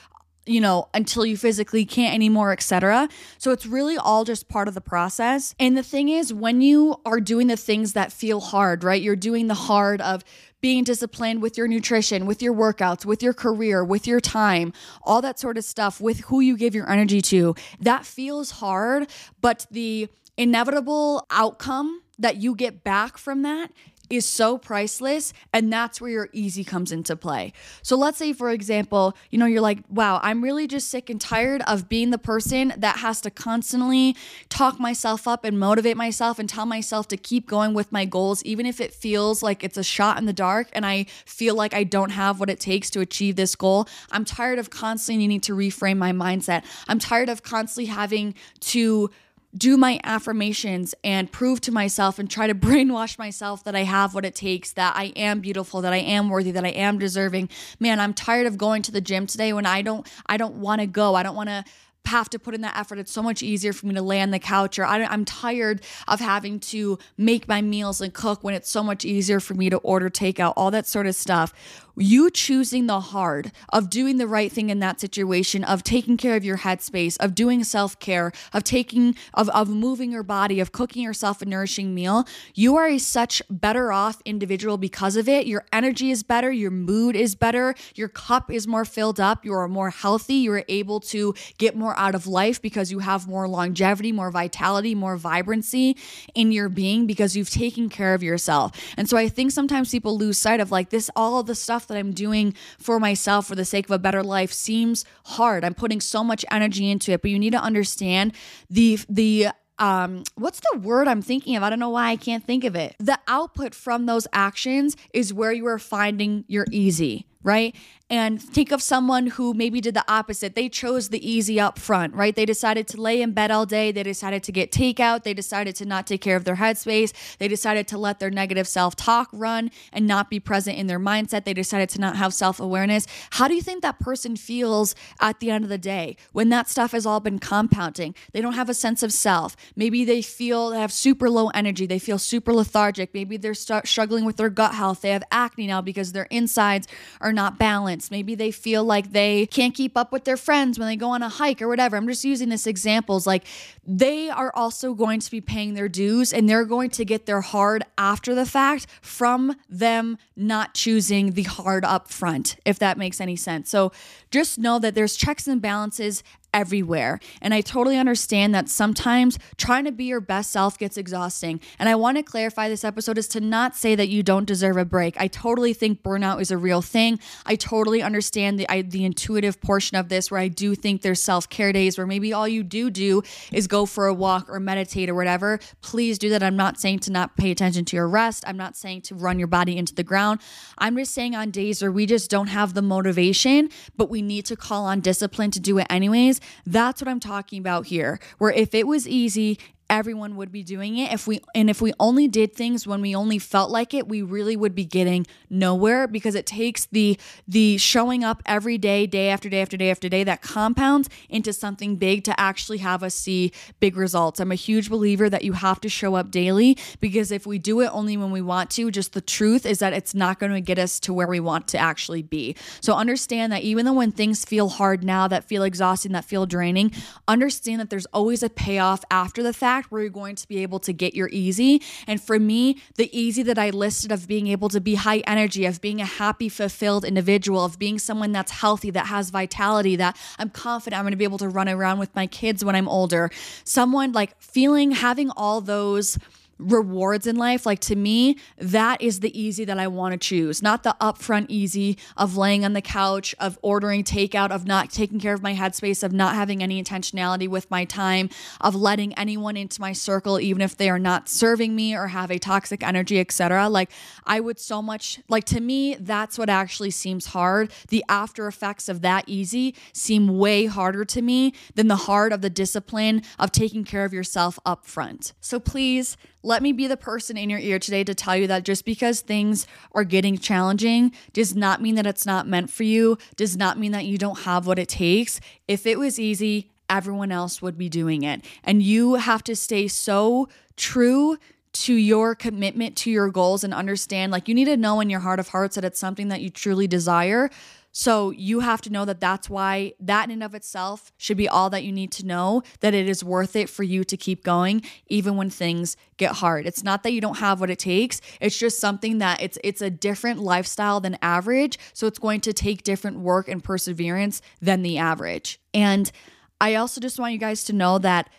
you 0.45 0.61
know, 0.61 0.87
until 0.93 1.25
you 1.25 1.37
physically 1.37 1.85
can't 1.85 2.13
anymore, 2.13 2.51
etc. 2.51 3.09
So 3.37 3.51
it's 3.51 3.65
really 3.65 3.97
all 3.97 4.23
just 4.23 4.47
part 4.47 4.67
of 4.67 4.73
the 4.73 4.81
process. 4.81 5.55
And 5.59 5.77
the 5.77 5.83
thing 5.83 6.09
is, 6.09 6.33
when 6.33 6.61
you 6.61 7.01
are 7.05 7.19
doing 7.19 7.47
the 7.47 7.57
things 7.57 7.93
that 7.93 8.11
feel 8.11 8.39
hard, 8.39 8.83
right? 8.83 9.01
You're 9.01 9.15
doing 9.15 9.47
the 9.47 9.55
hard 9.55 10.01
of 10.01 10.23
being 10.61 10.83
disciplined 10.83 11.41
with 11.41 11.57
your 11.57 11.67
nutrition, 11.67 12.25
with 12.25 12.41
your 12.41 12.53
workouts, 12.53 13.05
with 13.05 13.21
your 13.21 13.33
career, 13.33 13.83
with 13.83 14.07
your 14.07 14.19
time, 14.19 14.73
all 15.03 15.21
that 15.21 15.39
sort 15.39 15.57
of 15.57 15.63
stuff, 15.63 16.01
with 16.01 16.21
who 16.21 16.39
you 16.39 16.57
give 16.57 16.73
your 16.73 16.89
energy 16.89 17.21
to. 17.21 17.55
That 17.79 18.05
feels 18.05 18.51
hard, 18.51 19.07
but 19.41 19.67
the 19.69 20.07
inevitable 20.37 21.25
outcome 21.29 22.01
that 22.17 22.37
you 22.37 22.55
get 22.55 22.83
back 22.83 23.17
from 23.17 23.41
that 23.43 23.71
is 24.09 24.27
so 24.27 24.57
priceless 24.57 25.33
and 25.53 25.71
that's 25.71 25.99
where 25.99 26.11
your 26.11 26.29
easy 26.33 26.63
comes 26.63 26.91
into 26.91 27.15
play. 27.15 27.53
So 27.81 27.95
let's 27.95 28.17
say 28.17 28.33
for 28.33 28.49
example, 28.49 29.15
you 29.31 29.37
know, 29.37 29.45
you're 29.45 29.61
like, 29.61 29.79
"Wow, 29.89 30.19
I'm 30.23 30.43
really 30.43 30.67
just 30.67 30.89
sick 30.89 31.09
and 31.09 31.19
tired 31.19 31.61
of 31.67 31.89
being 31.89 32.11
the 32.11 32.17
person 32.17 32.73
that 32.77 32.97
has 32.97 33.21
to 33.21 33.31
constantly 33.31 34.15
talk 34.49 34.79
myself 34.79 35.27
up 35.27 35.45
and 35.45 35.59
motivate 35.59 35.97
myself 35.97 36.39
and 36.39 36.47
tell 36.47 36.65
myself 36.65 37.07
to 37.09 37.17
keep 37.17 37.47
going 37.47 37.73
with 37.73 37.91
my 37.91 38.05
goals 38.05 38.43
even 38.43 38.65
if 38.65 38.79
it 38.79 38.93
feels 38.93 39.41
like 39.41 39.63
it's 39.63 39.77
a 39.77 39.83
shot 39.83 40.17
in 40.17 40.25
the 40.25 40.33
dark 40.33 40.67
and 40.73 40.85
I 40.85 41.05
feel 41.25 41.55
like 41.55 41.73
I 41.73 41.83
don't 41.83 42.11
have 42.11 42.39
what 42.39 42.49
it 42.49 42.59
takes 42.59 42.89
to 42.91 42.99
achieve 42.99 43.35
this 43.35 43.55
goal. 43.55 43.87
I'm 44.11 44.25
tired 44.25 44.59
of 44.59 44.69
constantly 44.69 45.27
needing 45.27 45.41
to 45.41 45.53
reframe 45.53 45.97
my 45.97 46.11
mindset. 46.11 46.63
I'm 46.87 46.99
tired 46.99 47.29
of 47.29 47.43
constantly 47.43 47.85
having 47.85 48.35
to 48.61 49.09
do 49.57 49.77
my 49.77 49.99
affirmations 50.03 50.93
and 51.03 51.31
prove 51.31 51.61
to 51.61 51.71
myself 51.71 52.19
and 52.19 52.29
try 52.29 52.47
to 52.47 52.55
brainwash 52.65 53.17
myself 53.17 53.63
that 53.63 53.75
I 53.75 53.83
have 53.83 54.13
what 54.13 54.25
it 54.25 54.35
takes, 54.35 54.73
that 54.73 54.95
I 54.95 55.05
am 55.15 55.39
beautiful, 55.39 55.81
that 55.81 55.93
I 55.93 55.97
am 55.97 56.29
worthy, 56.29 56.51
that 56.51 56.65
I 56.65 56.69
am 56.69 56.99
deserving. 56.99 57.49
Man, 57.79 57.99
I'm 57.99 58.13
tired 58.13 58.47
of 58.47 58.57
going 58.57 58.81
to 58.83 58.91
the 58.91 59.01
gym 59.01 59.27
today 59.27 59.53
when 59.53 59.65
I 59.65 59.81
don't 59.81 60.07
I 60.25 60.37
don't 60.37 60.55
want 60.55 60.81
to 60.81 60.87
go. 60.87 61.15
I 61.15 61.23
don't 61.23 61.35
want 61.35 61.49
to 61.49 61.63
have 62.07 62.29
to 62.29 62.39
put 62.39 62.53
in 62.53 62.61
that 62.61 62.77
effort. 62.77 62.99
It's 62.99 63.11
so 63.11 63.23
much 63.23 63.41
easier 63.41 63.73
for 63.73 63.87
me 63.87 63.95
to 63.95 64.01
lay 64.01 64.21
on 64.21 64.31
the 64.31 64.39
couch, 64.39 64.77
or 64.79 64.85
I, 64.85 64.99
am 64.99 65.25
tired 65.25 65.81
of 66.07 66.19
having 66.19 66.59
to 66.61 66.99
make 67.17 67.47
my 67.47 67.61
meals 67.61 68.01
and 68.01 68.13
cook 68.13 68.43
when 68.43 68.53
it's 68.53 68.69
so 68.69 68.83
much 68.83 69.05
easier 69.05 69.39
for 69.39 69.53
me 69.53 69.69
to 69.69 69.77
order 69.77 70.09
takeout, 70.09 70.53
all 70.55 70.71
that 70.71 70.87
sort 70.87 71.07
of 71.07 71.15
stuff 71.15 71.53
you 71.97 72.29
choosing 72.29 72.87
the 72.87 72.99
hard 72.99 73.51
of 73.71 73.89
doing 73.89 74.17
the 74.17 74.27
right 74.27 74.51
thing 74.51 74.69
in 74.69 74.79
that 74.79 74.99
situation 74.99 75.63
of 75.63 75.83
taking 75.83 76.17
care 76.17 76.35
of 76.35 76.43
your 76.43 76.57
headspace 76.57 77.15
of 77.19 77.33
doing 77.33 77.63
self-care 77.63 78.31
of 78.53 78.63
taking 78.63 79.15
of, 79.33 79.49
of 79.49 79.69
moving 79.69 80.11
your 80.11 80.23
body 80.23 80.59
of 80.59 80.71
cooking 80.71 81.01
yourself 81.01 81.41
a 81.41 81.45
nourishing 81.45 81.95
meal 81.95 82.25
you 82.53 82.75
are 82.75 82.87
a 82.87 82.97
such 82.97 83.41
better 83.49 83.91
off 83.91 84.21
individual 84.25 84.77
because 84.77 85.15
of 85.15 85.29
it. 85.29 85.47
Your 85.47 85.65
energy 85.71 86.11
is 86.11 86.23
better 86.23 86.51
your 86.51 86.71
mood 86.71 87.15
is 87.15 87.35
better 87.35 87.75
your 87.95 88.09
cup 88.09 88.51
is 88.51 88.67
more 88.67 88.85
filled 88.85 89.19
up 89.19 89.45
you 89.45 89.53
are 89.53 89.67
more 89.67 89.89
healthy 89.89 90.35
you're 90.35 90.65
able 90.67 90.99
to 90.99 91.33
get 91.57 91.75
more 91.75 91.97
out 91.97 92.15
of 92.15 92.27
life 92.27 92.61
because 92.61 92.91
you 92.91 92.99
have 92.99 93.27
more 93.27 93.47
longevity 93.47 94.11
more 94.11 94.31
vitality 94.31 94.95
more 94.95 95.15
vibrancy 95.15 95.95
in 96.33 96.51
your 96.51 96.67
being 96.67 97.07
because 97.07 97.35
you've 97.35 97.49
taken 97.49 97.89
care 97.89 98.13
of 98.13 98.21
yourself. 98.21 98.71
And 98.97 99.09
so 99.09 99.17
i 99.17 99.29
think 99.29 99.51
sometimes 99.51 99.91
people 99.91 100.17
lose 100.17 100.37
sight 100.37 100.59
of 100.59 100.71
like 100.71 100.89
this 100.89 101.09
all 101.15 101.39
of 101.39 101.45
the 101.45 101.55
stuff 101.55 101.84
that 101.85 101.97
I'm 101.97 102.11
doing 102.11 102.53
for 102.79 102.99
myself 102.99 103.47
for 103.47 103.55
the 103.55 103.65
sake 103.65 103.85
of 103.85 103.91
a 103.91 103.99
better 103.99 104.23
life 104.23 104.51
seems 104.51 105.05
hard. 105.25 105.63
I'm 105.63 105.73
putting 105.73 106.01
so 106.01 106.23
much 106.23 106.45
energy 106.51 106.89
into 106.89 107.11
it, 107.11 107.21
but 107.21 107.31
you 107.31 107.39
need 107.39 107.51
to 107.53 107.61
understand 107.61 108.33
the 108.69 108.99
the 109.09 109.47
um 109.77 110.23
what's 110.35 110.61
the 110.61 110.79
word 110.79 111.07
i'm 111.07 111.21
thinking 111.21 111.55
of? 111.55 111.63
I 111.63 111.69
don't 111.69 111.79
know 111.79 111.89
why 111.89 112.09
i 112.09 112.15
can't 112.15 112.43
think 112.43 112.63
of 112.63 112.75
it. 112.75 112.95
The 112.99 113.19
output 113.27 113.75
from 113.75 114.05
those 114.05 114.27
actions 114.31 114.95
is 115.13 115.33
where 115.33 115.51
you 115.51 115.67
are 115.67 115.79
finding 115.79 116.45
your 116.47 116.65
easy 116.71 117.27
right 117.43 117.75
and 118.09 118.39
think 118.39 118.71
of 118.71 118.83
someone 118.83 119.27
who 119.27 119.53
maybe 119.55 119.81
did 119.81 119.95
the 119.95 120.05
opposite. 120.07 120.53
They 120.53 120.69
chose 120.69 121.09
the 121.09 121.27
easy 121.27 121.59
up 121.59 121.79
front, 121.79 122.13
right? 122.13 122.35
They 122.35 122.45
decided 122.45 122.87
to 122.89 123.01
lay 123.01 123.19
in 123.19 123.31
bed 123.31 123.49
all 123.49 123.65
day. 123.65 123.91
They 123.91 124.03
decided 124.03 124.43
to 124.43 124.51
get 124.51 124.71
takeout. 124.71 125.23
They 125.23 125.33
decided 125.33 125.75
to 125.77 125.85
not 125.85 126.05
take 126.05 126.21
care 126.21 126.35
of 126.35 126.43
their 126.43 126.57
headspace. 126.57 127.13
They 127.39 127.47
decided 127.47 127.87
to 127.87 127.97
let 127.97 128.19
their 128.19 128.29
negative 128.29 128.67
self 128.67 128.95
talk 128.95 129.29
run 129.33 129.71
and 129.91 130.05
not 130.05 130.29
be 130.29 130.39
present 130.39 130.77
in 130.77 130.85
their 130.85 130.99
mindset. 130.99 131.45
They 131.45 131.53
decided 131.55 131.89
to 131.89 131.99
not 131.99 132.15
have 132.15 132.31
self 132.31 132.59
awareness. 132.59 133.07
How 133.31 133.47
do 133.47 133.55
you 133.55 133.61
think 133.61 133.81
that 133.81 133.99
person 133.99 134.35
feels 134.35 134.93
at 135.19 135.39
the 135.39 135.49
end 135.49 135.63
of 135.63 135.69
the 135.69 135.79
day 135.79 136.15
when 136.31 136.49
that 136.49 136.69
stuff 136.69 136.91
has 136.91 137.07
all 137.07 137.19
been 137.19 137.39
compounding? 137.39 138.13
They 138.33 138.41
don't 138.41 138.53
have 138.53 138.69
a 138.69 138.75
sense 138.75 139.01
of 139.01 139.13
self. 139.13 139.55
Maybe 139.75 140.05
they 140.05 140.21
feel 140.21 140.69
they 140.69 140.79
have 140.79 140.93
super 140.93 141.27
low 141.27 141.47
energy. 141.49 141.87
They 141.87 141.99
feel 141.99 142.19
super 142.19 142.53
lethargic. 142.53 143.15
Maybe 143.15 143.37
they're 143.37 143.55
struggling 143.55 144.25
with 144.25 144.37
their 144.37 144.51
gut 144.51 144.75
health. 144.75 145.01
They 145.01 145.09
have 145.09 145.23
acne 145.31 145.65
now 145.65 145.81
because 145.81 146.11
their 146.11 146.27
insides 146.29 146.87
are 147.19 147.33
not 147.33 147.57
balanced 147.57 147.94
balance. 147.95 148.11
Maybe 148.11 148.35
they 148.35 148.51
feel 148.51 148.83
like 148.83 149.11
they 149.11 149.45
can't 149.47 149.73
keep 149.73 149.97
up 149.97 150.11
with 150.11 150.25
their 150.25 150.37
friends 150.37 150.77
when 150.77 150.87
they 150.87 150.95
go 150.95 151.09
on 151.09 151.21
a 151.21 151.29
hike 151.29 151.61
or 151.61 151.67
whatever. 151.67 151.95
I'm 151.97 152.07
just 152.07 152.23
using 152.23 152.49
this 152.49 152.67
examples. 152.67 153.25
Like 153.25 153.45
they 153.85 154.29
are 154.29 154.51
also 154.55 154.93
going 154.93 155.19
to 155.21 155.31
be 155.31 155.41
paying 155.41 155.73
their 155.75 155.89
dues 155.89 156.33
and 156.33 156.49
they're 156.49 156.65
going 156.65 156.89
to 156.91 157.05
get 157.05 157.25
their 157.25 157.41
hard 157.41 157.83
after 157.97 158.35
the 158.35 158.45
fact 158.45 158.87
from 159.01 159.55
them 159.69 160.17
not 160.35 160.73
choosing 160.73 161.33
the 161.33 161.43
hard 161.43 161.85
up 161.85 162.09
front, 162.09 162.57
if 162.65 162.79
that 162.79 162.97
makes 162.97 163.21
any 163.21 163.35
sense. 163.35 163.69
So 163.69 163.91
just 164.31 164.57
know 164.57 164.79
that 164.79 164.95
there's 164.95 165.15
checks 165.15 165.47
and 165.47 165.61
balances 165.61 166.23
everywhere. 166.55 167.19
And 167.41 167.53
I 167.53 167.59
totally 167.59 167.97
understand 167.97 168.55
that 168.55 168.69
sometimes 168.69 169.37
trying 169.57 169.83
to 169.83 169.91
be 169.91 170.05
your 170.05 170.21
best 170.21 170.51
self 170.51 170.79
gets 170.79 170.95
exhausting. 170.95 171.59
And 171.77 171.89
I 171.89 171.95
want 171.95 172.15
to 172.15 172.23
clarify 172.23 172.69
this 172.69 172.85
episode 172.85 173.17
is 173.17 173.27
to 173.29 173.41
not 173.41 173.75
say 173.75 173.93
that 173.93 174.07
you 174.07 174.23
don't 174.23 174.45
deserve 174.45 174.77
a 174.77 174.85
break. 174.85 175.19
I 175.19 175.27
totally 175.27 175.73
think 175.73 176.01
burnout 176.01 176.39
is 176.39 176.51
a 176.51 176.57
real 176.57 176.81
thing. 176.81 177.19
I 177.45 177.55
totally 177.57 178.01
understand 178.01 178.57
the 178.57 178.67
I, 178.69 178.83
the 178.83 179.03
intuitive 179.03 179.59
portion 179.59 179.97
of 179.97 180.07
this 180.07 180.31
where 180.31 180.39
I 180.39 180.47
do 180.47 180.75
think 180.75 181.01
there's 181.01 181.21
self-care 181.21 181.73
days 181.73 181.97
where 181.97 182.07
maybe 182.07 182.31
all 182.31 182.47
you 182.47 182.63
do 182.63 182.89
do 182.89 183.21
is 183.51 183.67
go 183.67 183.85
for 183.85 184.07
a 184.07 184.13
walk 184.13 184.49
or 184.49 184.61
meditate 184.61 185.09
or 185.09 185.15
whatever. 185.15 185.59
Please 185.81 186.17
do 186.17 186.29
that. 186.29 186.41
I'm 186.41 186.55
not 186.55 186.79
saying 186.79 186.99
to 186.99 187.11
not 187.11 187.35
pay 187.35 187.51
attention 187.51 187.83
to 187.85 187.97
your 187.97 188.07
rest. 188.07 188.45
I'm 188.47 188.57
not 188.57 188.77
saying 188.77 189.01
to 189.01 189.15
run 189.15 189.39
your 189.39 189.49
body 189.49 189.75
into 189.75 189.93
the 189.93 190.03
ground. 190.03 190.39
I'm 190.77 190.95
just 190.95 191.13
saying 191.13 191.35
on 191.35 191.51
days 191.51 191.81
where 191.81 191.91
we 191.91 192.05
just 192.05 192.31
don't 192.31 192.47
have 192.47 192.75
the 192.75 192.81
motivation, 192.81 193.69
but 193.97 194.09
we 194.09 194.21
need 194.21 194.45
to 194.45 194.55
call 194.55 194.85
on 194.85 195.01
discipline 195.01 195.51
to 195.51 195.59
do 195.59 195.79
it 195.79 195.87
anyways 195.89 196.39
that's 196.65 197.01
what 197.01 197.07
I'm 197.07 197.19
talking 197.19 197.59
about 197.59 197.87
here. 197.87 198.19
Where 198.37 198.51
if 198.51 198.73
it 198.73 198.87
was 198.87 199.07
easy 199.07 199.57
everyone 199.89 200.35
would 200.35 200.51
be 200.51 200.63
doing 200.63 200.97
it. 200.97 201.11
If 201.13 201.27
we 201.27 201.39
and 201.53 201.69
if 201.69 201.81
we 201.81 201.93
only 201.99 202.27
did 202.27 202.53
things 202.53 202.87
when 202.87 203.01
we 203.01 203.15
only 203.15 203.39
felt 203.39 203.69
like 203.69 203.93
it 203.93 204.07
we 204.07 204.21
really 204.21 204.55
would 204.55 204.73
be 204.73 204.85
getting 204.85 205.27
nowhere 205.49 206.07
because 206.07 206.35
it 206.35 206.45
takes 206.45 206.85
the 206.85 207.19
the 207.47 207.77
showing 207.77 208.23
up 208.23 208.41
every 208.45 208.77
day 208.77 209.05
day 209.05 209.29
after 209.29 209.49
day 209.49 209.61
after 209.61 209.77
day 209.77 209.91
after 209.91 210.09
day 210.09 210.23
that 210.23 210.41
compounds 210.41 211.09
into 211.29 211.53
something 211.53 211.95
big 211.95 212.23
to 212.23 212.39
actually 212.39 212.79
have 212.79 213.03
us 213.03 213.13
see 213.13 213.51
big 213.79 213.95
results. 213.95 214.39
I'm 214.39 214.51
a 214.51 214.55
huge 214.55 214.89
believer 214.89 215.29
that 215.29 215.43
you 215.43 215.53
have 215.53 215.79
to 215.81 215.89
show 215.89 216.15
up 216.15 216.31
daily 216.31 216.77
because 216.99 217.31
if 217.31 217.45
we 217.45 217.59
do 217.59 217.81
it 217.81 217.89
only 217.93 218.17
when 218.17 218.31
we 218.31 218.41
want 218.41 218.71
to 218.71 218.89
just 218.91 219.13
the 219.13 219.21
truth 219.21 219.65
is 219.65 219.79
that 219.79 219.93
it's 219.93 220.15
not 220.15 220.39
going 220.39 220.51
to 220.51 220.61
get 220.61 220.79
us 220.79 220.99
to 221.01 221.13
where 221.13 221.27
we 221.27 221.39
want 221.39 221.67
to 221.69 221.77
actually 221.77 222.23
be. 222.23 222.55
So 222.81 222.93
understand 222.93 223.53
that 223.53 223.61
even 223.61 223.85
though 223.85 223.93
when 223.93 224.11
things 224.11 224.45
feel 224.45 224.69
hard 224.69 225.03
now 225.03 225.27
that 225.27 225.43
feel 225.43 225.63
exhausting 225.63 226.13
that 226.13 226.25
feel 226.25 226.45
draining 226.45 226.91
understand 227.27 227.79
that 227.79 227.89
there's 227.89 228.05
always 228.07 228.41
a 228.41 228.49
payoff 228.49 229.03
after 229.11 229.43
the 229.43 229.53
fact 229.53 229.74
where 229.85 230.01
you're 230.01 230.09
going 230.09 230.35
to 230.35 230.47
be 230.47 230.63
able 230.63 230.79
to 230.79 230.93
get 230.93 231.13
your 231.13 231.29
easy. 231.31 231.81
And 232.07 232.21
for 232.21 232.39
me, 232.39 232.81
the 232.95 233.09
easy 233.17 233.43
that 233.43 233.59
I 233.59 233.69
listed 233.69 234.11
of 234.11 234.27
being 234.27 234.47
able 234.47 234.69
to 234.69 234.79
be 234.79 234.95
high 234.95 235.19
energy, 235.27 235.65
of 235.65 235.81
being 235.81 236.01
a 236.01 236.05
happy, 236.05 236.49
fulfilled 236.49 237.05
individual, 237.05 237.65
of 237.65 237.77
being 237.77 237.99
someone 237.99 238.31
that's 238.31 238.51
healthy, 238.51 238.91
that 238.91 239.07
has 239.07 239.29
vitality, 239.29 239.95
that 239.97 240.17
I'm 240.39 240.49
confident 240.49 240.97
I'm 240.97 241.03
going 241.03 241.11
to 241.11 241.17
be 241.17 241.25
able 241.25 241.37
to 241.39 241.49
run 241.49 241.69
around 241.69 241.99
with 241.99 242.15
my 242.15 242.27
kids 242.27 242.63
when 242.63 242.75
I'm 242.75 242.87
older. 242.87 243.29
Someone 243.63 244.11
like 244.13 244.39
feeling, 244.41 244.91
having 244.91 245.29
all 245.31 245.61
those 245.61 246.17
rewards 246.57 247.27
in 247.27 247.35
life, 247.35 247.65
like 247.65 247.79
to 247.79 247.95
me, 247.95 248.37
that 248.57 249.01
is 249.01 249.19
the 249.19 249.39
easy 249.39 249.65
that 249.65 249.79
I 249.79 249.87
want 249.87 250.13
to 250.13 250.17
choose, 250.17 250.61
not 250.61 250.83
the 250.83 250.95
upfront 251.01 251.47
easy 251.49 251.97
of 252.15 252.37
laying 252.37 252.63
on 252.63 252.73
the 252.73 252.81
couch, 252.81 253.35
of 253.39 253.59
ordering 253.61 254.03
takeout, 254.03 254.51
of 254.51 254.65
not 254.65 254.89
taking 254.89 255.19
care 255.19 255.33
of 255.33 255.43
my 255.43 255.53
headspace, 255.53 256.03
of 256.03 256.13
not 256.13 256.35
having 256.35 256.63
any 256.63 256.81
intentionality 256.81 257.47
with 257.47 257.69
my 257.69 257.85
time, 257.85 258.29
of 258.61 258.75
letting 258.75 259.13
anyone 259.15 259.57
into 259.57 259.81
my 259.81 259.93
circle, 259.93 260.39
even 260.39 260.61
if 260.61 260.77
they 260.77 260.89
are 260.89 260.99
not 260.99 261.27
serving 261.27 261.75
me 261.75 261.95
or 261.95 262.07
have 262.07 262.31
a 262.31 262.39
toxic 262.39 262.83
energy, 262.83 263.19
etc. 263.19 263.67
Like 263.69 263.91
I 264.25 264.39
would 264.39 264.59
so 264.59 264.81
much 264.81 265.19
like 265.27 265.45
to 265.45 265.59
me, 265.59 265.95
that's 265.99 266.37
what 266.37 266.49
actually 266.49 266.91
seems 266.91 267.27
hard. 267.27 267.71
The 267.89 268.03
after 268.07 268.47
effects 268.47 268.87
of 268.87 269.01
that 269.01 269.25
easy 269.27 269.75
seem 269.93 270.37
way 270.37 270.65
harder 270.65 271.05
to 271.05 271.21
me 271.21 271.53
than 271.75 271.87
the 271.87 271.95
hard 271.95 272.31
of 272.31 272.41
the 272.41 272.49
discipline 272.49 273.23
of 273.37 273.51
taking 273.51 273.83
care 273.83 274.05
of 274.05 274.13
yourself 274.13 274.59
up 274.65 274.85
front. 274.85 275.33
So 275.41 275.59
please 275.59 276.17
let 276.45 276.61
me 276.61 276.71
be 276.71 276.85
the 276.85 276.95
person 276.95 277.37
in 277.37 277.49
your 277.49 277.59
ear 277.59 277.79
today 277.79 278.03
to 278.03 278.13
tell 278.13 278.37
you 278.37 278.45
that 278.47 278.63
just 278.63 278.85
because 278.85 279.21
things 279.21 279.65
are 279.93 280.03
getting 280.03 280.37
challenging 280.37 281.11
does 281.33 281.55
not 281.55 281.81
mean 281.81 281.95
that 281.95 282.05
it's 282.05 282.25
not 282.25 282.47
meant 282.47 282.69
for 282.69 282.83
you, 282.83 283.17
does 283.35 283.57
not 283.57 283.79
mean 283.79 283.91
that 283.91 284.05
you 284.05 284.17
don't 284.17 284.41
have 284.41 284.67
what 284.67 284.77
it 284.77 284.87
takes. 284.87 285.39
If 285.67 285.87
it 285.87 285.97
was 285.97 286.19
easy, 286.19 286.69
everyone 286.87 287.31
else 287.31 287.63
would 287.63 287.79
be 287.79 287.89
doing 287.89 288.21
it. 288.21 288.45
And 288.63 288.83
you 288.83 289.15
have 289.15 289.43
to 289.45 289.55
stay 289.55 289.87
so 289.87 290.47
true 290.77 291.37
to 291.73 291.93
your 291.93 292.35
commitment 292.35 292.95
to 292.95 293.11
your 293.11 293.29
goals 293.29 293.63
and 293.63 293.73
understand 293.73 294.31
like 294.31 294.47
you 294.47 294.55
need 294.55 294.65
to 294.65 294.77
know 294.77 295.01
in 295.01 295.09
your 295.09 295.19
heart 295.19 295.39
of 295.39 295.49
hearts 295.49 295.75
that 295.75 295.83
it's 295.83 295.99
something 295.99 296.29
that 296.29 296.41
you 296.41 296.49
truly 296.49 296.87
desire 296.87 297.49
so 297.97 298.31
you 298.31 298.59
have 298.59 298.81
to 298.81 298.89
know 298.89 299.05
that 299.05 299.21
that's 299.21 299.49
why 299.49 299.93
that 300.01 300.25
in 300.25 300.31
and 300.31 300.43
of 300.43 300.53
itself 300.53 301.13
should 301.15 301.37
be 301.37 301.47
all 301.47 301.69
that 301.69 301.85
you 301.85 301.93
need 301.93 302.11
to 302.11 302.25
know 302.25 302.61
that 302.81 302.93
it 302.93 303.07
is 303.07 303.23
worth 303.23 303.55
it 303.55 303.69
for 303.69 303.83
you 303.83 304.03
to 304.03 304.17
keep 304.17 304.43
going 304.43 304.81
even 305.07 305.37
when 305.37 305.49
things 305.49 305.95
get 306.17 306.33
hard. 306.33 306.65
It's 306.65 306.83
not 306.83 307.03
that 307.03 307.13
you 307.13 307.21
don't 307.21 307.37
have 307.37 307.61
what 307.61 307.69
it 307.69 307.79
takes. 307.79 308.19
It's 308.41 308.57
just 308.57 308.81
something 308.81 309.19
that 309.19 309.41
it's 309.41 309.57
it's 309.63 309.81
a 309.81 309.89
different 309.89 310.41
lifestyle 310.41 310.99
than 310.99 311.17
average, 311.21 311.79
so 311.93 312.05
it's 312.05 312.19
going 312.19 312.41
to 312.41 312.51
take 312.51 312.83
different 312.83 313.19
work 313.19 313.47
and 313.47 313.63
perseverance 313.63 314.41
than 314.61 314.81
the 314.81 314.97
average. 314.97 315.61
And 315.73 316.11
I 316.59 316.75
also 316.75 316.99
just 316.99 317.17
want 317.17 317.31
you 317.31 317.39
guys 317.39 317.63
to 317.63 317.73
know 317.73 317.97
that 317.99 318.29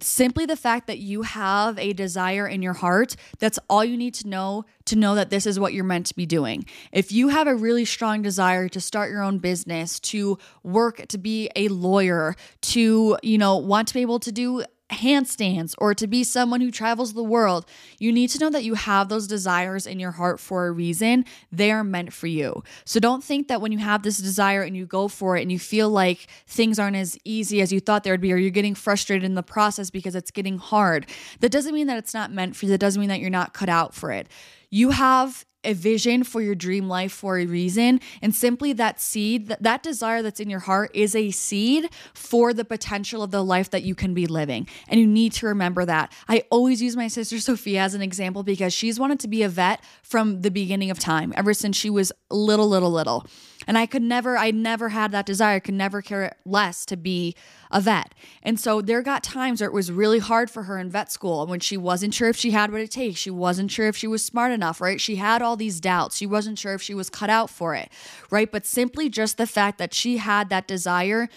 simply 0.00 0.44
the 0.44 0.56
fact 0.56 0.86
that 0.86 0.98
you 0.98 1.22
have 1.22 1.78
a 1.78 1.92
desire 1.92 2.46
in 2.46 2.62
your 2.62 2.74
heart 2.74 3.16
that's 3.38 3.58
all 3.70 3.84
you 3.84 3.96
need 3.96 4.14
to 4.14 4.28
know 4.28 4.64
to 4.84 4.96
know 4.96 5.14
that 5.14 5.30
this 5.30 5.46
is 5.46 5.58
what 5.58 5.72
you're 5.72 5.84
meant 5.84 6.06
to 6.06 6.14
be 6.14 6.26
doing. 6.26 6.64
If 6.92 7.10
you 7.10 7.28
have 7.28 7.46
a 7.46 7.54
really 7.54 7.84
strong 7.84 8.22
desire 8.22 8.68
to 8.68 8.80
start 8.80 9.10
your 9.10 9.22
own 9.22 9.38
business 9.38 9.98
to 10.00 10.38
work 10.62 11.06
to 11.08 11.18
be 11.18 11.50
a 11.56 11.68
lawyer 11.68 12.36
to 12.62 13.18
you 13.22 13.38
know 13.38 13.56
want 13.56 13.88
to 13.88 13.94
be 13.94 14.02
able 14.02 14.20
to 14.20 14.32
do 14.32 14.64
handstands 14.90 15.74
or 15.78 15.94
to 15.94 16.06
be 16.06 16.22
someone 16.22 16.60
who 16.60 16.70
travels 16.70 17.12
the 17.12 17.22
world, 17.22 17.66
you 17.98 18.12
need 18.12 18.28
to 18.30 18.38
know 18.38 18.50
that 18.50 18.64
you 18.64 18.74
have 18.74 19.08
those 19.08 19.26
desires 19.26 19.86
in 19.86 19.98
your 19.98 20.12
heart 20.12 20.38
for 20.38 20.66
a 20.66 20.70
reason. 20.70 21.24
They 21.50 21.70
are 21.72 21.82
meant 21.82 22.12
for 22.12 22.26
you. 22.26 22.62
So 22.84 23.00
don't 23.00 23.24
think 23.24 23.48
that 23.48 23.60
when 23.60 23.72
you 23.72 23.78
have 23.78 24.02
this 24.02 24.18
desire 24.18 24.62
and 24.62 24.76
you 24.76 24.86
go 24.86 25.08
for 25.08 25.36
it 25.36 25.42
and 25.42 25.50
you 25.50 25.58
feel 25.58 25.90
like 25.90 26.28
things 26.46 26.78
aren't 26.78 26.96
as 26.96 27.18
easy 27.24 27.60
as 27.60 27.72
you 27.72 27.80
thought 27.80 28.04
they 28.04 28.10
would 28.10 28.20
be, 28.20 28.32
or 28.32 28.36
you're 28.36 28.50
getting 28.50 28.74
frustrated 28.74 29.24
in 29.24 29.34
the 29.34 29.42
process 29.42 29.90
because 29.90 30.14
it's 30.14 30.30
getting 30.30 30.58
hard. 30.58 31.06
That 31.40 31.50
doesn't 31.50 31.74
mean 31.74 31.88
that 31.88 31.98
it's 31.98 32.14
not 32.14 32.32
meant 32.32 32.54
for 32.56 32.66
you. 32.66 32.70
That 32.70 32.78
doesn't 32.78 33.00
mean 33.00 33.08
that 33.08 33.20
you're 33.20 33.30
not 33.30 33.54
cut 33.54 33.68
out 33.68 33.94
for 33.94 34.12
it. 34.12 34.28
You 34.70 34.90
have 34.90 35.44
a 35.66 35.74
vision 35.74 36.24
for 36.24 36.40
your 36.40 36.54
dream 36.54 36.88
life 36.88 37.12
for 37.12 37.38
a 37.38 37.46
reason. 37.46 38.00
And 38.22 38.34
simply 38.34 38.72
that 38.74 39.00
seed, 39.00 39.48
that, 39.48 39.62
that 39.62 39.82
desire 39.82 40.22
that's 40.22 40.40
in 40.40 40.48
your 40.48 40.60
heart 40.60 40.90
is 40.94 41.14
a 41.14 41.30
seed 41.30 41.90
for 42.14 42.54
the 42.54 42.64
potential 42.64 43.22
of 43.22 43.30
the 43.30 43.44
life 43.44 43.70
that 43.70 43.82
you 43.82 43.94
can 43.94 44.14
be 44.14 44.26
living. 44.26 44.66
And 44.88 44.98
you 45.00 45.06
need 45.06 45.32
to 45.34 45.46
remember 45.46 45.84
that. 45.84 46.12
I 46.28 46.44
always 46.50 46.80
use 46.80 46.96
my 46.96 47.08
sister 47.08 47.38
Sophia 47.38 47.82
as 47.82 47.94
an 47.94 48.02
example 48.02 48.42
because 48.42 48.72
she's 48.72 48.98
wanted 48.98 49.20
to 49.20 49.28
be 49.28 49.42
a 49.42 49.48
vet 49.48 49.82
from 50.02 50.42
the 50.42 50.50
beginning 50.50 50.90
of 50.90 50.98
time, 50.98 51.32
ever 51.36 51.52
since 51.52 51.76
she 51.76 51.90
was 51.90 52.12
little, 52.30 52.68
little, 52.68 52.90
little. 52.90 53.26
And 53.66 53.76
I 53.76 53.86
could 53.86 54.02
never, 54.02 54.36
I 54.36 54.50
never 54.52 54.90
had 54.90 55.12
that 55.12 55.26
desire, 55.26 55.56
I 55.56 55.60
could 55.60 55.74
never 55.74 56.00
care 56.02 56.36
less 56.44 56.84
to 56.86 56.96
be 56.96 57.34
a 57.70 57.80
vet. 57.80 58.14
And 58.42 58.58
so 58.58 58.80
there 58.80 59.02
got 59.02 59.22
times 59.22 59.60
where 59.60 59.68
it 59.68 59.72
was 59.72 59.90
really 59.90 60.18
hard 60.18 60.50
for 60.50 60.64
her 60.64 60.78
in 60.78 60.90
vet 60.90 61.10
school 61.10 61.46
when 61.46 61.60
she 61.60 61.76
wasn't 61.76 62.14
sure 62.14 62.28
if 62.28 62.36
she 62.36 62.50
had 62.50 62.70
what 62.70 62.80
it 62.80 62.90
takes. 62.90 63.18
She 63.18 63.30
wasn't 63.30 63.70
sure 63.70 63.88
if 63.88 63.96
she 63.96 64.06
was 64.06 64.24
smart 64.24 64.52
enough, 64.52 64.80
right? 64.80 65.00
She 65.00 65.16
had 65.16 65.42
all 65.42 65.56
these 65.56 65.80
doubts. 65.80 66.16
She 66.16 66.26
wasn't 66.26 66.58
sure 66.58 66.74
if 66.74 66.82
she 66.82 66.94
was 66.94 67.10
cut 67.10 67.30
out 67.30 67.50
for 67.50 67.74
it, 67.74 67.90
right? 68.30 68.50
But 68.50 68.66
simply 68.66 69.08
just 69.08 69.36
the 69.36 69.46
fact 69.46 69.78
that 69.78 69.94
she 69.94 70.18
had 70.18 70.48
that 70.50 70.66
desire 70.66 71.28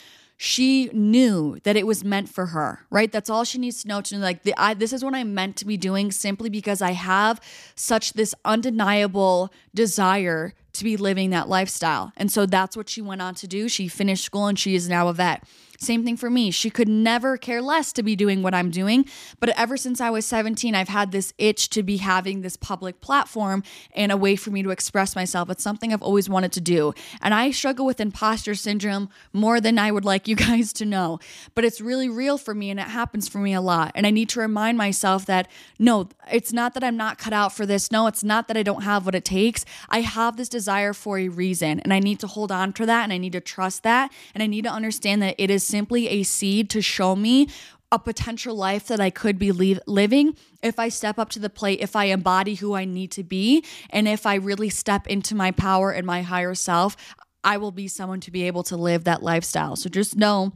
she 0.42 0.90
knew 0.94 1.60
that 1.64 1.76
it 1.76 1.86
was 1.86 2.06
meant 2.06 2.30
for 2.30 2.46
her, 2.46 2.86
right? 2.90 3.12
That's 3.12 3.30
all 3.30 3.44
she 3.44 3.58
needs 3.58 3.82
to 3.82 3.90
know 3.90 4.00
to 4.00 4.16
know 4.16 4.22
like 4.22 4.44
the, 4.44 4.54
I, 4.56 4.74
this 4.74 4.94
is 4.94 5.04
what 5.04 5.14
I'm 5.14 5.34
meant 5.34 5.58
to 5.58 5.66
be 5.66 5.76
doing 5.76 6.14
simply 6.14 6.50
because 6.50 6.82
I 6.82 6.92
have 6.92 7.42
such 7.76 8.14
this 8.14 8.34
undeniable 8.46 9.52
desire 9.76 10.54
to 10.80 10.84
be 10.84 10.98
living 10.98 11.30
that 11.30 11.48
lifestyle. 11.48 12.12
And 12.18 12.32
so 12.32 12.46
that's 12.46 12.76
what 12.76 12.90
she 12.90 13.02
went 13.02 13.22
on 13.22 13.36
to 13.36 13.48
do. 13.48 13.70
She 13.70 13.88
finished 13.88 14.26
school 14.26 14.48
and 14.48 14.58
she 14.58 14.76
is 14.76 14.90
now 14.90 15.08
a 15.08 15.14
vet. 15.14 15.44
Same 15.82 16.04
thing 16.04 16.18
for 16.18 16.30
me. 16.30 16.52
She 16.52 16.70
could 16.70 16.90
never 16.90 17.38
care 17.38 17.62
less 17.62 17.94
to 17.94 18.04
be 18.04 18.14
doing 18.18 18.44
what 18.44 18.54
I'm 18.54 18.70
doing. 18.70 19.06
But 19.40 19.58
ever 19.58 19.78
since 19.78 20.02
I 20.02 20.10
was 20.10 20.26
17, 20.26 20.76
I've 20.76 20.90
had 20.90 21.14
this 21.14 21.34
itch 21.38 21.70
to 21.70 21.84
be 21.84 21.98
having 21.98 22.42
this 22.42 22.58
public 22.58 23.00
platform 23.00 23.64
and 23.96 24.12
a 24.12 24.18
way 24.18 24.36
for 24.36 24.52
me 24.52 24.62
to 24.62 24.72
express 24.72 25.16
myself. 25.16 25.50
It's 25.50 25.64
something 25.64 25.94
I've 25.94 26.02
always 26.02 26.28
wanted 26.28 26.52
to 26.54 26.62
do. 26.62 26.94
And 27.22 27.34
I 27.34 27.52
struggle 27.52 27.86
with 27.86 28.02
imposter 28.02 28.56
syndrome 28.56 29.10
more 29.32 29.62
than 29.62 29.80
I 29.80 29.90
would 29.94 30.04
like 30.04 30.28
you 30.28 30.36
guys 30.50 30.74
to 30.74 30.86
know. 30.86 31.20
But 31.56 31.64
it's 31.64 31.80
really 31.80 32.10
real 32.10 32.38
for 32.38 32.54
me 32.54 32.70
and 32.70 32.80
it 32.80 32.88
happens 32.88 33.30
for 33.30 33.38
me 33.38 33.54
a 33.54 33.62
lot. 33.62 33.94
And 33.96 34.06
I 34.06 34.12
need 34.12 34.28
to 34.30 34.42
remind 34.42 34.78
myself 34.78 35.26
that 35.28 35.48
no, 35.80 36.10
it's 36.30 36.52
not 36.52 36.74
that 36.74 36.84
I'm 36.84 36.98
not 36.98 37.18
cut 37.18 37.32
out 37.32 37.54
for 37.54 37.66
this. 37.66 37.90
No, 37.90 38.08
it's 38.08 38.24
not 38.24 38.50
that 38.50 38.58
I 38.58 38.64
don't 38.64 38.84
have 38.84 39.06
what 39.06 39.16
it 39.16 39.24
takes. 39.24 39.64
I 39.88 40.02
have 40.02 40.36
this 40.36 40.50
desire 40.50 40.69
for 40.94 41.18
a 41.18 41.28
reason 41.30 41.80
and 41.80 41.94
I 41.94 42.00
need 42.00 42.20
to 42.20 42.28
hold 42.28 42.52
on 42.52 42.74
to 42.74 42.86
that 42.86 43.04
and 43.04 43.14
I 43.14 43.18
need 43.18 43.34
to 43.34 43.42
trust 43.42 43.84
that. 43.84 44.12
And 44.34 44.44
I 44.44 44.48
need 44.48 44.64
to 44.64 44.72
understand 44.72 45.22
that 45.22 45.36
it 45.38 45.50
is 45.50 45.64
simply 45.64 46.08
a 46.08 46.24
seed 46.24 46.70
to 46.72 46.82
show 46.82 47.16
me 47.16 47.48
a 47.92 47.98
potential 47.98 48.56
life 48.56 48.88
that 48.88 49.00
I 49.00 49.10
could 49.10 49.40
be 49.40 49.52
living 49.52 50.36
if 50.62 50.78
I 50.78 50.90
step 50.90 51.18
up 51.18 51.30
to 51.32 51.40
the 51.40 51.50
plate, 51.50 51.80
if 51.82 51.96
I 51.96 52.06
embody 52.06 52.56
who 52.56 52.76
I 52.76 52.86
need 52.86 53.12
to 53.14 53.24
be, 53.24 53.66
and 53.90 54.08
if 54.08 54.26
I 54.26 54.36
really 54.36 54.70
step 54.70 55.08
into 55.08 55.34
my 55.34 55.52
power 55.52 55.92
and 55.92 56.06
my 56.06 56.22
higher 56.22 56.54
self, 56.54 56.96
I 57.44 57.58
will 57.58 57.72
be 57.72 57.88
someone 57.88 58.20
to 58.22 58.32
be 58.32 58.44
able 58.44 58.64
to 58.64 58.78
live 58.78 59.06
that 59.06 59.24
lifestyle. 59.24 59.76
So 59.76 59.90
just 59.90 60.16
know 60.16 60.54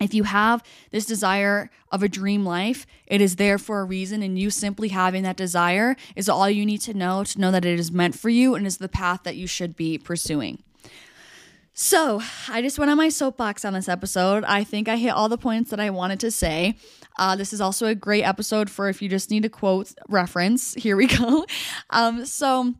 if 0.00 0.12
you 0.12 0.24
have 0.24 0.62
this 0.90 1.06
desire 1.06 1.70
of 1.92 2.02
a 2.02 2.08
dream 2.08 2.44
life, 2.44 2.84
it 3.06 3.20
is 3.20 3.36
there 3.36 3.58
for 3.58 3.80
a 3.80 3.84
reason, 3.84 4.22
and 4.22 4.38
you 4.38 4.50
simply 4.50 4.88
having 4.88 5.22
that 5.22 5.36
desire 5.36 5.94
is 6.16 6.28
all 6.28 6.50
you 6.50 6.66
need 6.66 6.80
to 6.82 6.94
know 6.94 7.22
to 7.22 7.40
know 7.40 7.52
that 7.52 7.64
it 7.64 7.78
is 7.78 7.92
meant 7.92 8.18
for 8.18 8.28
you 8.28 8.56
and 8.56 8.66
is 8.66 8.78
the 8.78 8.88
path 8.88 9.22
that 9.22 9.36
you 9.36 9.46
should 9.46 9.76
be 9.76 9.96
pursuing. 9.96 10.62
So, 11.76 12.22
I 12.48 12.62
just 12.62 12.78
went 12.78 12.90
on 12.92 12.96
my 12.96 13.08
soapbox 13.08 13.64
on 13.64 13.72
this 13.72 13.88
episode. 13.88 14.44
I 14.44 14.62
think 14.62 14.88
I 14.88 14.96
hit 14.96 15.10
all 15.10 15.28
the 15.28 15.38
points 15.38 15.70
that 15.70 15.80
I 15.80 15.90
wanted 15.90 16.20
to 16.20 16.30
say. 16.30 16.76
Uh, 17.18 17.34
this 17.34 17.52
is 17.52 17.60
also 17.60 17.86
a 17.86 17.96
great 17.96 18.22
episode 18.22 18.70
for 18.70 18.88
if 18.88 19.02
you 19.02 19.08
just 19.08 19.30
need 19.30 19.44
a 19.44 19.48
quote 19.48 19.92
reference. 20.08 20.74
Here 20.78 20.96
we 20.96 21.06
go. 21.06 21.46
Um, 21.90 22.26
so, 22.26 22.74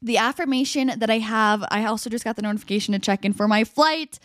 the 0.00 0.18
affirmation 0.18 0.92
that 0.96 1.08
I 1.08 1.18
have, 1.18 1.64
I 1.70 1.84
also 1.84 2.10
just 2.10 2.24
got 2.24 2.34
the 2.34 2.42
notification 2.42 2.92
to 2.92 2.98
check 2.98 3.24
in 3.24 3.32
for 3.32 3.46
my 3.46 3.62
flight. 3.62 4.18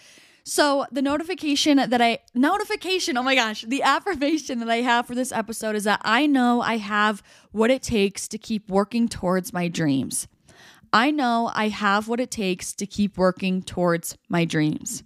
So 0.47 0.85
the 0.93 1.01
notification 1.01 1.75
that 1.75 2.01
I 2.01 2.19
notification, 2.33 3.17
oh 3.17 3.21
my 3.23 3.35
gosh, 3.35 3.63
the 3.67 3.83
affirmation 3.83 4.59
that 4.59 4.69
I 4.69 4.77
have 4.77 5.05
for 5.05 5.13
this 5.13 5.33
episode 5.33 5.75
is 5.75 5.83
that 5.83 5.99
I 6.05 6.25
know 6.25 6.61
I 6.61 6.77
have 6.77 7.21
what 7.51 7.69
it 7.69 7.81
takes 7.81 8.29
to 8.29 8.37
keep 8.37 8.69
working 8.69 9.09
towards 9.09 9.51
my 9.51 9.67
dreams. 9.67 10.29
I 10.93 11.11
know 11.11 11.51
I 11.53 11.67
have 11.67 12.07
what 12.07 12.21
it 12.21 12.31
takes 12.31 12.73
to 12.75 12.85
keep 12.85 13.17
working 13.17 13.61
towards 13.61 14.17
my 14.29 14.45
dreams. 14.45 15.03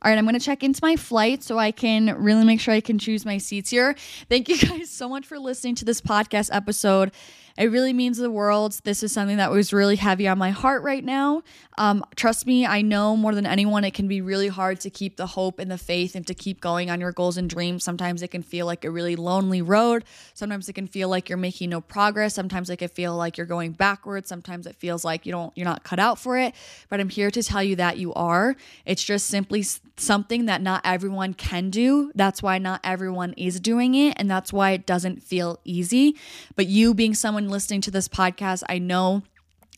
All 0.00 0.12
right, 0.12 0.16
I'm 0.16 0.24
going 0.24 0.38
to 0.38 0.40
check 0.40 0.62
into 0.62 0.78
my 0.80 0.94
flight 0.94 1.42
so 1.42 1.58
I 1.58 1.72
can 1.72 2.14
really 2.22 2.44
make 2.44 2.60
sure 2.60 2.72
I 2.72 2.80
can 2.80 3.00
choose 3.00 3.24
my 3.24 3.38
seats 3.38 3.70
here. 3.70 3.96
Thank 4.28 4.48
you 4.48 4.58
guys 4.68 4.90
so 4.90 5.08
much 5.08 5.26
for 5.26 5.40
listening 5.40 5.74
to 5.76 5.84
this 5.84 6.00
podcast 6.00 6.50
episode. 6.52 7.10
It 7.58 7.72
really 7.72 7.92
means 7.92 8.18
the 8.18 8.30
world. 8.30 8.80
This 8.84 9.02
is 9.02 9.10
something 9.12 9.38
that 9.38 9.50
was 9.50 9.72
really 9.72 9.96
heavy 9.96 10.28
on 10.28 10.38
my 10.38 10.50
heart 10.50 10.84
right 10.84 11.04
now. 11.04 11.42
Um, 11.76 12.04
trust 12.14 12.46
me, 12.46 12.64
I 12.64 12.82
know 12.82 13.16
more 13.16 13.34
than 13.34 13.46
anyone, 13.46 13.82
it 13.82 13.94
can 13.94 14.06
be 14.06 14.20
really 14.20 14.46
hard 14.46 14.78
to 14.80 14.90
keep 14.90 15.16
the 15.16 15.26
hope 15.26 15.58
and 15.58 15.68
the 15.68 15.76
faith 15.76 16.14
and 16.14 16.24
to 16.28 16.34
keep 16.34 16.60
going 16.60 16.88
on 16.88 17.00
your 17.00 17.10
goals 17.10 17.36
and 17.36 17.50
dreams. 17.50 17.82
Sometimes 17.82 18.22
it 18.22 18.28
can 18.28 18.42
feel 18.42 18.64
like 18.64 18.84
a 18.84 18.90
really 18.90 19.16
lonely 19.16 19.60
road. 19.60 20.04
Sometimes 20.34 20.68
it 20.68 20.74
can 20.74 20.86
feel 20.86 21.08
like 21.08 21.28
you're 21.28 21.36
making 21.36 21.70
no 21.70 21.80
progress. 21.80 22.32
Sometimes 22.32 22.70
it 22.70 22.76
can 22.76 22.88
feel 22.88 23.16
like 23.16 23.36
you're 23.36 23.46
going 23.46 23.72
backwards. 23.72 24.28
Sometimes 24.28 24.64
it 24.66 24.76
feels 24.76 25.04
like 25.04 25.26
you 25.26 25.32
don't, 25.32 25.52
you're 25.56 25.64
not 25.64 25.82
cut 25.82 25.98
out 25.98 26.20
for 26.20 26.38
it. 26.38 26.54
But 26.88 27.00
I'm 27.00 27.08
here 27.08 27.30
to 27.32 27.42
tell 27.42 27.62
you 27.62 27.74
that 27.76 27.98
you 27.98 28.14
are. 28.14 28.54
It's 28.86 29.02
just 29.02 29.26
simply 29.26 29.64
something 29.96 30.46
that 30.46 30.62
not 30.62 30.80
everyone 30.84 31.34
can 31.34 31.70
do. 31.70 32.12
That's 32.14 32.40
why 32.40 32.58
not 32.58 32.80
everyone 32.84 33.32
is 33.32 33.58
doing 33.58 33.94
it. 33.94 34.14
And 34.16 34.30
that's 34.30 34.52
why 34.52 34.70
it 34.70 34.86
doesn't 34.86 35.24
feel 35.24 35.58
easy. 35.64 36.16
But 36.54 36.66
you 36.66 36.94
being 36.94 37.14
someone 37.14 37.47
listening 37.50 37.80
to 37.82 37.90
this 37.90 38.08
podcast, 38.08 38.62
I 38.68 38.78
know 38.78 39.22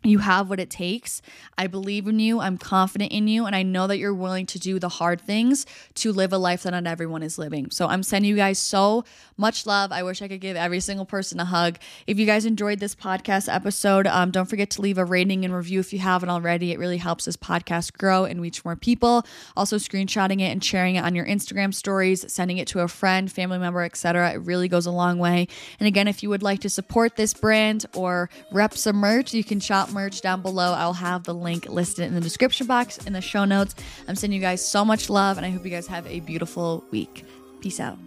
you 0.03 0.19
have 0.19 0.49
what 0.49 0.61
it 0.61 0.71
takes. 0.71 1.21
I 1.59 1.67
believe 1.67 2.07
in 2.07 2.19
you. 2.19 2.41
I'm 2.41 2.57
confident 2.57 3.13
in 3.13 3.29
you. 3.29 3.45
And 3.45 3.55
I 3.55 3.63
know 3.63 3.87
that 3.87 3.99
you're 3.99 4.15
willing 4.15 4.47
to 4.47 4.59
do 4.59 4.79
the 4.79 4.89
hard 4.89 5.21
things 5.21 5.67
to 5.97 6.13
live 6.13 6.33
a 6.33 6.39
life 6.39 6.63
that 6.63 6.71
not 6.71 6.87
everyone 6.87 7.23
is 7.23 7.39
living. 7.39 7.71
So 7.71 7.87
I'm 7.87 8.03
sending 8.03 8.31
you 8.31 8.37
guys 8.37 8.59
so 8.59 9.05
much 9.37 9.67
love. 9.67 9.93
I 9.93 10.03
wish 10.03 10.23
I 10.23 10.29
could 10.29 10.41
give 10.41 10.57
every 10.57 10.81
single 10.81 11.05
person 11.05 11.39
a 11.39 11.45
hug. 11.45 11.79
If 12.07 12.19
you 12.19 12.25
guys 12.25 12.47
enjoyed 12.47 12.79
this 12.79 12.95
podcast 12.95 13.53
episode, 13.53 14.07
um, 14.07 14.31
don't 14.31 14.49
forget 14.49 14.71
to 14.71 14.83
leave 14.83 14.97
a 14.97 15.05
rating 15.05 15.45
and 15.45 15.55
review 15.55 15.81
if 15.81 15.93
you 15.93 15.99
haven't 15.99 16.31
already. 16.31 16.73
It 16.73 16.79
really 16.79 16.99
helps 16.99 17.27
this 17.27 17.37
podcast 17.37 17.97
grow 17.97 18.25
and 18.25 18.41
reach 18.41 18.65
more 18.65 18.77
people. 18.77 19.27
Also, 19.57 19.77
screenshotting 19.77 20.41
it 20.41 20.51
and 20.51 20.65
sharing 20.65 20.97
it 20.97 21.05
on 21.05 21.15
your 21.15 21.27
Instagram 21.27 21.75
stories, 21.75 22.31
sending 22.33 22.59
it 22.59 22.69
to 22.69 22.81
a 22.81 22.89
friend, 22.89 23.31
family 23.31 23.59
member, 23.59 23.83
etc. 23.83 24.33
It 24.33 24.37
really 24.37 24.69
goes 24.69 24.87
a 24.87 24.91
long 24.91 25.19
way. 25.19 25.49
And 25.79 25.87
again, 25.87 26.09
if 26.09 26.23
you 26.23 26.31
would 26.31 26.43
like 26.43 26.61
to 26.61 26.71
support 26.71 27.17
this 27.17 27.35
brand 27.35 27.87
or 27.95 28.31
rep 28.51 28.75
some 28.75 28.97
merch, 28.97 29.35
you 29.35 29.45
can 29.45 29.61
merch 29.93 30.21
down 30.21 30.43
below. 30.43 30.73
I'll 30.73 30.93
have 30.93 31.25
the 31.25 31.35
link 31.35 31.67
listed 31.67 32.07
in 32.07 32.15
the 32.15 32.21
description 32.21 32.67
box 32.67 32.99
in 33.07 33.13
the 33.13 33.21
show 33.21 33.45
notes. 33.45 33.75
I'm 34.09 34.17
sending 34.17 34.39
you 34.39 34.43
guys 34.45 34.65
so 34.65 34.85
much 34.85 35.11
love, 35.11 35.37
and 35.37 35.47
I 35.47 35.51
hope 35.51 35.65
you 35.65 35.71
guys 35.71 35.87
have 35.87 36.07
a 36.07 36.21
beautiful 36.21 36.85
week. 36.91 37.25
Peace 37.61 37.81
out. 37.81 37.99